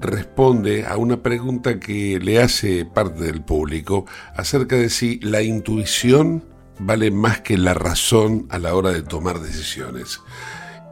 responde 0.00 0.84
a 0.84 0.96
una 0.96 1.22
pregunta 1.22 1.78
que 1.78 2.18
le 2.18 2.42
hace 2.42 2.84
parte 2.84 3.22
del 3.22 3.40
público 3.40 4.04
acerca 4.34 4.74
de 4.74 4.90
si 4.90 5.20
la 5.20 5.42
intuición 5.42 6.42
vale 6.80 7.12
más 7.12 7.40
que 7.42 7.56
la 7.56 7.74
razón 7.74 8.48
a 8.50 8.58
la 8.58 8.74
hora 8.74 8.90
de 8.90 9.02
tomar 9.02 9.38
decisiones. 9.38 10.18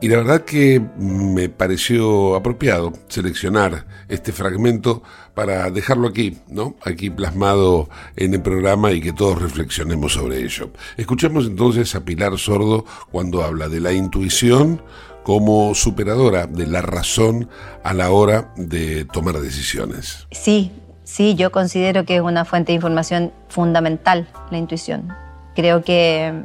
Y 0.03 0.09
la 0.09 0.17
verdad 0.17 0.41
que 0.41 0.83
me 0.99 1.49
pareció 1.49 2.35
apropiado 2.35 2.93
seleccionar 3.07 3.87
este 4.09 4.33
fragmento 4.33 5.05
para 5.33 5.71
dejarlo 5.71 6.09
aquí, 6.09 6.39
¿no? 6.49 6.75
Aquí 6.85 7.09
plasmado 7.09 7.89
en 8.17 8.35
el 8.35 8.43
programa 8.43 8.91
y 8.91 9.01
que 9.01 9.13
todos 9.13 9.41
reflexionemos 9.41 10.15
sobre 10.15 10.43
ello. 10.43 10.73
Escuchemos 10.97 11.47
entonces 11.47 11.95
a 11.95 12.05
Pilar 12.05 12.37
Sordo 12.37 12.85
cuando 13.13 13.45
habla 13.45 13.69
de 13.69 13.79
la 13.79 13.93
intuición 13.93 14.83
como 15.23 15.73
superadora 15.77 16.49
de 16.49 16.67
la 16.67 16.83
razón 16.83 17.49
a 17.85 17.95
la 17.95 18.11
hora 18.11 18.53
de 18.57 19.05
tomar 19.05 19.39
decisiones. 19.39 20.27
Sí, 20.33 20.73
sí, 21.05 21.37
yo 21.37 21.53
considero 21.53 22.05
que 22.05 22.17
es 22.17 22.23
una 22.23 22.45
fuente 22.45 22.73
de 22.73 22.75
información 22.75 23.33
fundamental 23.49 24.29
la 24.51 24.59
intuición. 24.59 25.15
Creo 25.55 25.85
que 25.85 26.43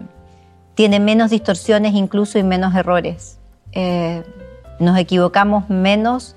tiene 0.76 1.00
menos 1.00 1.32
distorsiones 1.32 1.96
incluso 1.96 2.38
y 2.38 2.44
menos 2.44 2.76
errores 2.76 3.38
eh, 3.80 4.24
nos 4.80 4.98
equivocamos 4.98 5.70
menos 5.70 6.36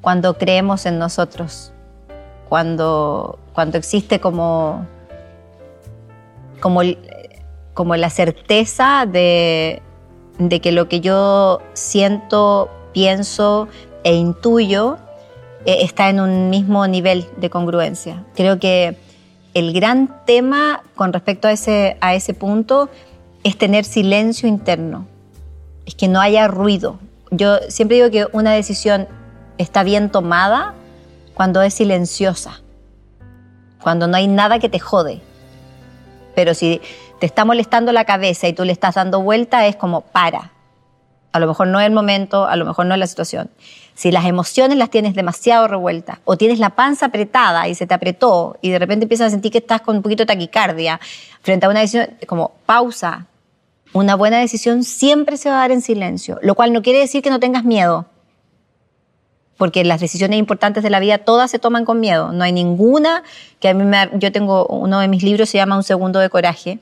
cuando 0.00 0.38
creemos 0.38 0.86
en 0.86 0.98
nosotros, 0.98 1.70
cuando, 2.48 3.38
cuando 3.52 3.76
existe 3.76 4.20
como, 4.20 4.86
como, 6.60 6.80
como 7.74 7.94
la 7.96 8.08
certeza 8.08 9.04
de, 9.06 9.82
que 10.62 10.72
lo 10.72 10.88
que 10.88 11.00
yo 11.00 11.60
siento, 11.74 12.70
pienso 12.94 13.68
e 14.02 14.14
intuyo 14.14 14.96
eh, 15.66 15.80
está 15.82 16.08
en 16.08 16.20
un 16.20 16.48
mismo 16.48 16.86
nivel 16.86 17.26
de 17.36 17.50
congruencia. 17.50 18.24
Creo 18.34 18.58
que 18.58 18.96
el 19.52 19.74
gran 19.74 20.24
tema 20.24 20.82
con 20.94 21.12
respecto 21.12 21.48
a 21.48 21.52
ese, 21.52 21.98
a 22.00 22.14
ese 22.14 22.32
punto 22.32 22.88
es 23.44 23.58
tener 23.58 23.84
silencio 23.84 24.48
interno 24.48 25.11
es 25.86 25.94
que 25.94 26.08
no 26.08 26.20
haya 26.20 26.48
ruido. 26.48 26.98
Yo 27.30 27.58
siempre 27.68 27.96
digo 27.96 28.10
que 28.10 28.26
una 28.32 28.52
decisión 28.52 29.08
está 29.58 29.82
bien 29.82 30.10
tomada 30.10 30.74
cuando 31.34 31.62
es 31.62 31.74
silenciosa, 31.74 32.60
cuando 33.80 34.06
no 34.06 34.16
hay 34.16 34.28
nada 34.28 34.58
que 34.58 34.68
te 34.68 34.78
jode. 34.78 35.20
Pero 36.34 36.54
si 36.54 36.80
te 37.20 37.26
está 37.26 37.44
molestando 37.44 37.92
la 37.92 38.04
cabeza 38.04 38.48
y 38.48 38.52
tú 38.52 38.64
le 38.64 38.72
estás 38.72 38.96
dando 38.96 39.20
vuelta, 39.20 39.66
es 39.66 39.76
como 39.76 40.02
para. 40.02 40.52
A 41.32 41.38
lo 41.38 41.46
mejor 41.46 41.66
no 41.68 41.80
es 41.80 41.86
el 41.86 41.92
momento, 41.92 42.46
a 42.46 42.56
lo 42.56 42.66
mejor 42.66 42.86
no 42.86 42.94
es 42.94 43.00
la 43.00 43.06
situación. 43.06 43.50
Si 43.94 44.10
las 44.10 44.26
emociones 44.26 44.76
las 44.76 44.90
tienes 44.90 45.14
demasiado 45.14 45.68
revueltas 45.68 46.18
o 46.24 46.36
tienes 46.36 46.58
la 46.58 46.70
panza 46.70 47.06
apretada 47.06 47.68
y 47.68 47.74
se 47.74 47.86
te 47.86 47.94
apretó 47.94 48.56
y 48.60 48.70
de 48.70 48.78
repente 48.78 49.04
empiezas 49.04 49.28
a 49.28 49.30
sentir 49.30 49.52
que 49.52 49.58
estás 49.58 49.80
con 49.80 49.96
un 49.96 50.02
poquito 50.02 50.22
de 50.22 50.26
taquicardia 50.26 51.00
frente 51.42 51.66
a 51.66 51.68
una 51.68 51.80
decisión, 51.80 52.10
como 52.26 52.52
pausa, 52.66 53.26
una 53.92 54.14
buena 54.14 54.38
decisión 54.38 54.84
siempre 54.84 55.36
se 55.36 55.50
va 55.50 55.56
a 55.56 55.58
dar 55.60 55.72
en 55.72 55.80
silencio, 55.80 56.38
lo 56.42 56.54
cual 56.54 56.72
no 56.72 56.82
quiere 56.82 56.98
decir 56.98 57.22
que 57.22 57.30
no 57.30 57.40
tengas 57.40 57.64
miedo, 57.64 58.06
porque 59.58 59.84
las 59.84 60.00
decisiones 60.00 60.38
importantes 60.38 60.82
de 60.82 60.90
la 60.90 60.98
vida 60.98 61.18
todas 61.18 61.50
se 61.50 61.58
toman 61.58 61.84
con 61.84 62.00
miedo. 62.00 62.32
No 62.32 62.42
hay 62.42 62.52
ninguna 62.52 63.22
que 63.60 63.68
a 63.68 63.74
mí 63.74 63.84
me... 63.84 64.10
Yo 64.14 64.32
tengo 64.32 64.66
uno 64.66 64.98
de 64.98 65.08
mis 65.08 65.22
libros 65.22 65.50
se 65.50 65.58
llama 65.58 65.76
Un 65.76 65.84
segundo 65.84 66.18
de 66.18 66.30
coraje, 66.30 66.80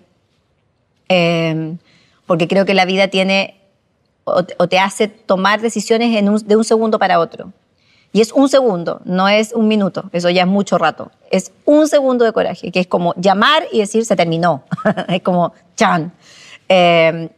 eh, 1.09 1.77
porque 2.27 2.49
creo 2.49 2.65
que 2.65 2.73
la 2.75 2.87
vida 2.87 3.09
tiene 3.09 3.57
o 4.25 4.69
te 4.69 4.79
hace 4.79 5.09
tomar 5.09 5.61
decisiones 5.61 6.25
de 6.47 6.57
un 6.57 6.65
segundo 6.65 6.99
para 6.99 7.19
otro. 7.19 7.53
Y 8.13 8.21
es 8.21 8.33
un 8.33 8.49
segundo, 8.49 9.01
no 9.05 9.29
es 9.29 9.53
un 9.53 9.69
minuto, 9.69 10.11
eso 10.13 10.31
ya 10.31 10.43
es 10.43 10.49
mucho 10.49 10.79
rato. 10.79 11.13
Es 11.31 11.53
un 11.65 11.87
segundo 11.87 12.25
de 12.25 12.33
coraje, 12.33 12.73
que 12.73 12.81
es 12.81 12.87
como 12.89 13.15
llamar 13.17 13.65
y 13.73 13.79
decir 13.79 14.05
se 14.05 14.17
terminó. 14.17 14.65
es 15.09 15.23
como 15.23 15.53
chan. 15.77 16.13
Em, 16.73 17.31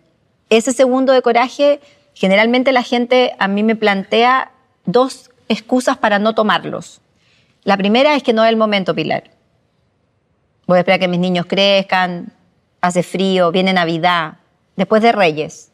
ese 0.50 0.74
segundo 0.74 1.14
de 1.14 1.22
coraje, 1.22 1.80
generalmente 2.12 2.70
la 2.70 2.82
gente 2.82 3.34
a 3.38 3.48
mí 3.48 3.62
me 3.62 3.76
plantea 3.76 4.50
dos 4.84 5.30
excusas 5.48 5.96
para 5.96 6.18
no 6.18 6.34
tomarlos. 6.34 7.00
La 7.64 7.78
primera 7.78 8.14
es 8.14 8.22
que 8.22 8.34
no 8.34 8.44
es 8.44 8.50
el 8.50 8.56
momento, 8.56 8.94
Pilar. 8.94 9.30
Voy 10.66 10.76
a 10.76 10.80
esperar 10.80 11.00
que 11.00 11.08
mis 11.08 11.18
niños 11.18 11.46
crezcan, 11.46 12.30
hace 12.82 13.02
frío, 13.02 13.50
viene 13.50 13.72
Navidad, 13.72 14.34
después 14.76 15.00
de 15.00 15.12
Reyes. 15.12 15.70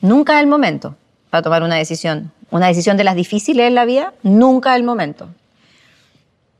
Nunca 0.00 0.34
es 0.34 0.40
el 0.40 0.48
momento 0.48 0.96
para 1.30 1.42
tomar 1.42 1.62
una 1.62 1.76
decisión. 1.76 2.32
Una 2.50 2.66
decisión 2.66 2.96
de 2.96 3.04
las 3.04 3.14
difíciles 3.14 3.68
en 3.68 3.76
la 3.76 3.84
vida, 3.84 4.14
nunca 4.24 4.70
es 4.70 4.80
el 4.80 4.82
momento. 4.82 5.28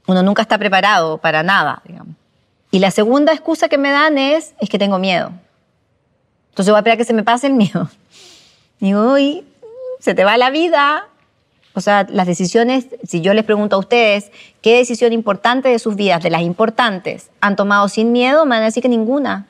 Uno 0.07 0.23
nunca 0.23 0.43
está 0.43 0.59
preparado 0.59 1.19
para 1.19 1.43
nada, 1.43 1.83
digamos. 1.85 2.20
Y 2.71 2.79
la 2.79 2.91
segunda 2.91 3.33
excusa 3.33 3.69
que 3.69 3.79
me 3.79 3.91
dan 3.91 4.19
es, 4.19 4.55
es 4.61 4.69
que 4.69 4.79
tengo 4.79 4.99
miedo. 4.99 5.33
Entonces 6.51 6.73
voy 6.73 6.77
a 6.77 6.81
esperar 6.81 6.99
que 6.99 7.05
se 7.05 7.13
me 7.13 7.25
pase 7.25 7.47
el 7.49 7.55
miedo. 7.55 7.89
Digo, 8.81 9.13
uy, 9.13 9.45
se 9.99 10.15
te 10.15 10.25
va 10.25 10.37
la 10.37 10.51
vida. 10.51 11.09
O 11.75 11.81
sea, 11.81 12.07
las 12.09 12.27
decisiones, 12.27 12.87
si 13.05 13.21
yo 13.21 13.33
les 13.35 13.45
pregunto 13.45 13.77
a 13.77 13.79
ustedes 13.79 14.31
qué 14.61 14.77
decisión 14.77 15.13
importante 15.13 15.69
de 15.69 15.79
sus 15.79 15.95
vidas, 15.95 16.23
de 16.23 16.31
las 16.31 16.43
importantes, 16.43 17.31
han 17.41 17.57
tomado 17.57 17.89
sin 17.89 18.13
miedo, 18.13 18.45
me 18.45 18.57
van 18.57 18.63
a 18.63 18.67
decir 18.67 18.83
que 18.83 18.89
ninguna. 18.89 19.47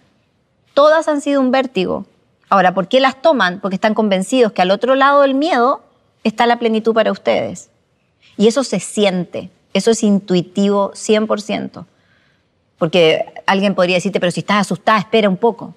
Todas 0.74 1.08
han 1.08 1.20
sido 1.20 1.40
un 1.40 1.50
vértigo. 1.50 2.06
Ahora, 2.48 2.74
¿por 2.74 2.88
qué 2.88 3.00
las 3.00 3.20
toman? 3.22 3.60
Porque 3.60 3.76
están 3.76 3.94
convencidos 3.94 4.52
que 4.52 4.62
al 4.62 4.70
otro 4.70 4.94
lado 4.94 5.22
del 5.22 5.34
miedo 5.34 5.82
está 6.24 6.46
la 6.46 6.58
plenitud 6.58 6.94
para 6.94 7.12
ustedes. 7.12 7.70
Y 8.36 8.48
eso 8.48 8.64
se 8.64 8.80
siente. 8.80 9.50
Eso 9.72 9.92
es 9.92 10.02
intuitivo 10.02 10.92
100%. 10.92 11.84
Porque 12.80 13.26
alguien 13.46 13.74
podría 13.74 13.96
decirte, 13.96 14.20
pero 14.20 14.32
si 14.32 14.40
estás 14.40 14.62
asustada, 14.62 14.98
espera 14.98 15.28
un 15.28 15.36
poco. 15.36 15.74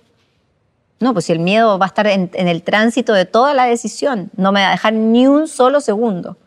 No, 1.01 1.11
pues 1.11 1.25
si 1.25 1.33
el 1.33 1.39
miedo 1.39 1.77
va 1.77 1.85
a 1.85 1.87
estar 1.87 2.07
en, 2.07 2.31
en, 2.33 2.47
el 2.47 2.63
tránsito 2.63 3.11
de 3.11 3.25
toda 3.25 3.53
la 3.53 3.65
decisión, 3.65 4.31
no 4.37 4.53
me 4.53 4.61
va 4.61 4.69
a 4.69 4.71
dejar 4.71 4.93
ni 4.93 5.27
un 5.27 5.49
solo 5.49 5.81
segundo. 5.81 6.37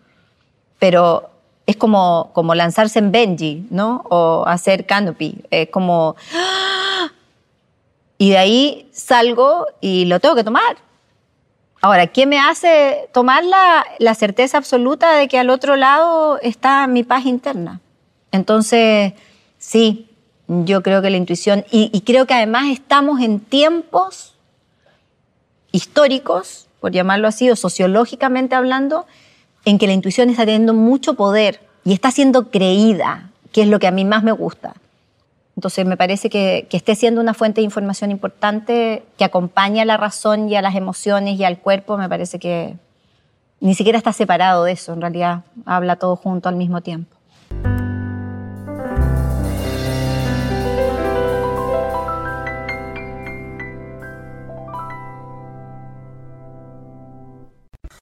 Pero 0.78 1.28
es 1.66 1.76
como, 1.76 2.30
como 2.32 2.54
lanzarse 2.54 2.98
en 3.00 3.12
Benji, 3.12 3.66
¿no? 3.70 4.06
O 4.08 4.44
hacer 4.46 4.86
canopy. 4.86 5.44
Es 5.50 5.68
como... 5.68 6.16
¡ah! 6.34 7.10
Y 8.16 8.30
de 8.30 8.38
ahí 8.38 8.88
salgo 8.92 9.66
y 9.82 10.06
lo 10.06 10.20
tengo 10.20 10.36
que 10.36 10.44
tomar. 10.44 10.78
Ahora, 11.82 12.06
¿qué 12.06 12.24
me 12.24 12.40
hace 12.40 13.10
tomar 13.12 13.44
la, 13.44 13.84
la 13.98 14.14
certeza 14.14 14.56
absoluta 14.56 15.12
de 15.12 15.28
que 15.28 15.38
al 15.38 15.50
otro 15.50 15.76
lado 15.76 16.38
está 16.40 16.86
mi 16.86 17.04
paz 17.04 17.26
interna? 17.26 17.80
Entonces, 18.32 19.12
sí, 19.58 20.08
yo 20.48 20.82
creo 20.82 21.02
que 21.02 21.10
la 21.10 21.16
intuición, 21.16 21.64
y, 21.70 21.90
y 21.92 22.02
creo 22.02 22.26
que 22.26 22.34
además 22.34 22.66
estamos 22.70 23.20
en 23.20 23.40
tiempos 23.40 24.34
históricos, 25.72 26.68
por 26.80 26.92
llamarlo 26.92 27.28
así, 27.28 27.50
o 27.50 27.56
sociológicamente 27.56 28.54
hablando, 28.54 29.06
en 29.64 29.78
que 29.78 29.86
la 29.86 29.92
intuición 29.92 30.30
está 30.30 30.44
teniendo 30.44 30.72
mucho 30.72 31.14
poder 31.14 31.60
y 31.84 31.92
está 31.92 32.10
siendo 32.10 32.50
creída, 32.50 33.30
que 33.52 33.62
es 33.62 33.68
lo 33.68 33.78
que 33.78 33.86
a 33.86 33.90
mí 33.90 34.04
más 34.04 34.22
me 34.22 34.32
gusta. 34.32 34.74
Entonces 35.56 35.86
me 35.86 35.96
parece 35.96 36.28
que, 36.28 36.66
que, 36.68 36.76
esté 36.76 36.94
siendo 36.94 37.20
una 37.20 37.32
fuente 37.32 37.60
de 37.60 37.64
información 37.64 38.10
importante 38.10 39.04
que 39.16 39.24
acompaña 39.24 39.82
a 39.82 39.86
la 39.86 39.96
razón 39.96 40.48
y 40.48 40.56
a 40.56 40.62
las 40.62 40.74
emociones 40.74 41.38
y 41.40 41.44
al 41.44 41.58
cuerpo, 41.58 41.96
me 41.96 42.08
parece 42.08 42.38
que 42.38 42.76
ni 43.60 43.74
siquiera 43.74 43.96
está 43.96 44.12
separado 44.12 44.64
de 44.64 44.72
eso, 44.72 44.92
en 44.92 45.00
realidad 45.00 45.44
habla 45.64 45.96
todo 45.96 46.16
junto 46.16 46.48
al 46.48 46.56
mismo 46.56 46.82
tiempo. 46.82 47.16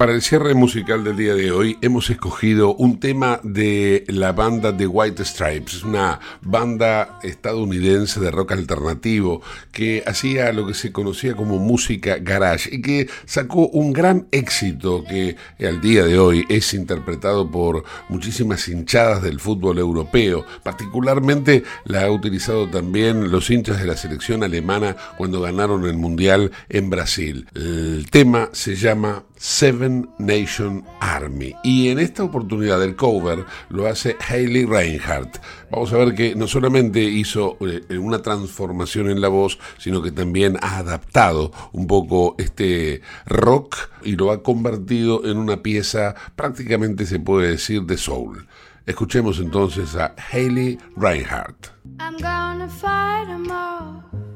Para 0.00 0.14
el 0.14 0.22
cierre 0.22 0.54
musical 0.54 1.04
del 1.04 1.18
día 1.18 1.34
de 1.34 1.52
hoy 1.52 1.76
hemos 1.82 2.08
escogido 2.08 2.74
un 2.74 3.00
tema 3.00 3.38
de 3.42 4.06
la 4.08 4.32
banda 4.32 4.74
The 4.74 4.86
White 4.86 5.22
Stripes, 5.26 5.84
una 5.84 6.20
banda 6.40 7.18
estadounidense 7.22 8.18
de 8.18 8.30
rock 8.30 8.52
alternativo 8.52 9.42
que 9.72 10.02
hacía 10.06 10.54
lo 10.54 10.66
que 10.66 10.72
se 10.72 10.90
conocía 10.90 11.36
como 11.36 11.58
música 11.58 12.16
garage 12.16 12.74
y 12.74 12.80
que 12.80 13.10
sacó 13.26 13.68
un 13.68 13.92
gran 13.92 14.26
éxito 14.30 15.04
que 15.04 15.36
al 15.62 15.82
día 15.82 16.02
de 16.06 16.18
hoy 16.18 16.46
es 16.48 16.72
interpretado 16.72 17.50
por 17.50 17.84
muchísimas 18.08 18.66
hinchadas 18.68 19.22
del 19.22 19.38
fútbol 19.38 19.78
europeo, 19.78 20.46
particularmente 20.62 21.62
la 21.84 22.04
ha 22.04 22.10
utilizado 22.10 22.70
también 22.70 23.30
los 23.30 23.50
hinchas 23.50 23.78
de 23.78 23.86
la 23.86 23.98
selección 23.98 24.44
alemana 24.44 24.96
cuando 25.18 25.42
ganaron 25.42 25.84
el 25.84 25.98
Mundial 25.98 26.52
en 26.70 26.88
Brasil. 26.88 27.46
El 27.54 28.08
tema 28.10 28.48
se 28.52 28.76
llama 28.76 29.24
Seven 29.40 30.10
Nation 30.18 30.84
Army. 31.00 31.54
Y 31.64 31.88
en 31.88 31.98
esta 31.98 32.22
oportunidad 32.22 32.82
el 32.84 32.94
cover 32.94 33.46
lo 33.70 33.86
hace 33.86 34.14
Hayley 34.28 34.66
Reinhardt. 34.66 35.38
Vamos 35.70 35.90
a 35.94 35.96
ver 35.96 36.14
que 36.14 36.34
no 36.34 36.46
solamente 36.46 37.02
hizo 37.02 37.56
eh, 37.62 37.96
una 37.96 38.20
transformación 38.20 39.08
en 39.08 39.22
la 39.22 39.28
voz, 39.28 39.58
sino 39.78 40.02
que 40.02 40.12
también 40.12 40.58
ha 40.60 40.76
adaptado 40.76 41.52
un 41.72 41.86
poco 41.86 42.34
este 42.36 43.00
rock 43.24 43.76
y 44.04 44.14
lo 44.16 44.30
ha 44.30 44.42
convertido 44.42 45.24
en 45.24 45.38
una 45.38 45.62
pieza 45.62 46.14
prácticamente 46.36 47.06
se 47.06 47.18
puede 47.18 47.52
decir 47.52 47.84
de 47.84 47.96
soul. 47.96 48.46
Escuchemos 48.84 49.38
entonces 49.38 49.94
a 49.96 50.14
Hayley 50.30 50.78
Reinhardt. 50.96 51.68
I'm 51.98 52.18
gonna 52.18 52.68
fight 52.68 53.28
em. 53.30 54.29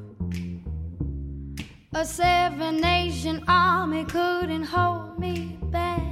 A 1.97 2.05
seven 2.05 2.81
nation 2.81 3.45
army 3.47 4.05
couldn't 4.05 4.65
hold 4.65 5.17
me 5.17 5.57
back. 5.71 6.03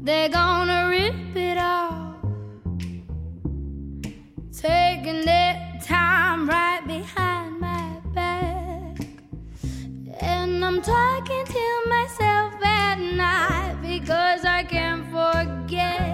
They're 0.00 0.28
gonna 0.28 0.88
rip 0.88 1.36
it 1.36 1.56
off, 1.56 2.16
taking 4.50 5.24
their 5.24 5.78
time 5.84 6.48
right 6.48 6.84
behind 6.84 7.60
my 7.60 8.00
back. 8.12 8.98
And 10.20 10.64
I'm 10.64 10.82
talking 10.82 11.44
to 11.44 11.82
myself 11.88 12.54
at 12.64 12.98
night 12.98 13.76
because 13.80 14.44
I 14.44 14.64
can't 14.64 15.04
forget. 15.12 16.09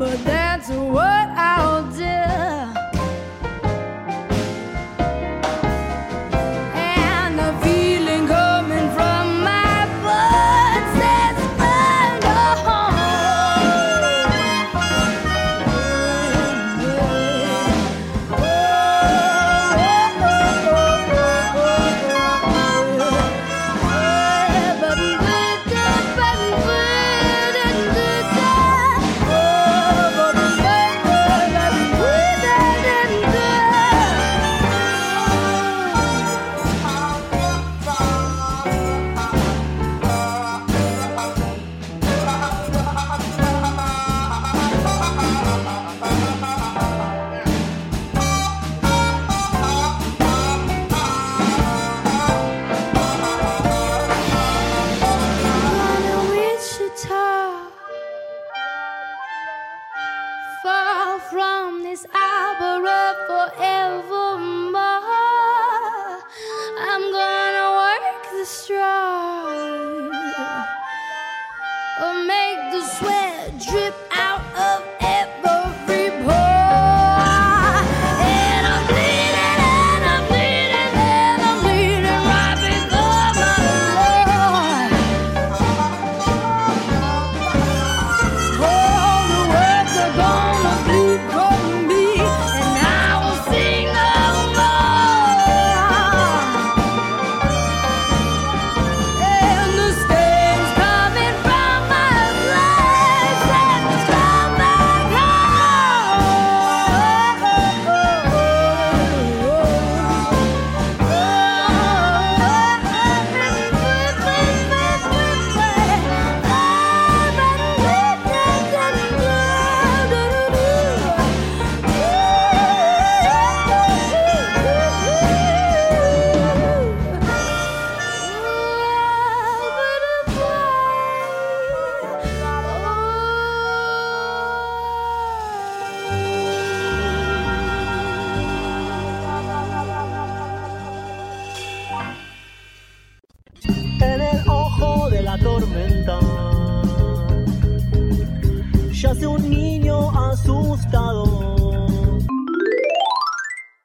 But 0.00 0.24
that's 0.24 0.70
what 0.70 1.28
I'll 1.28 1.39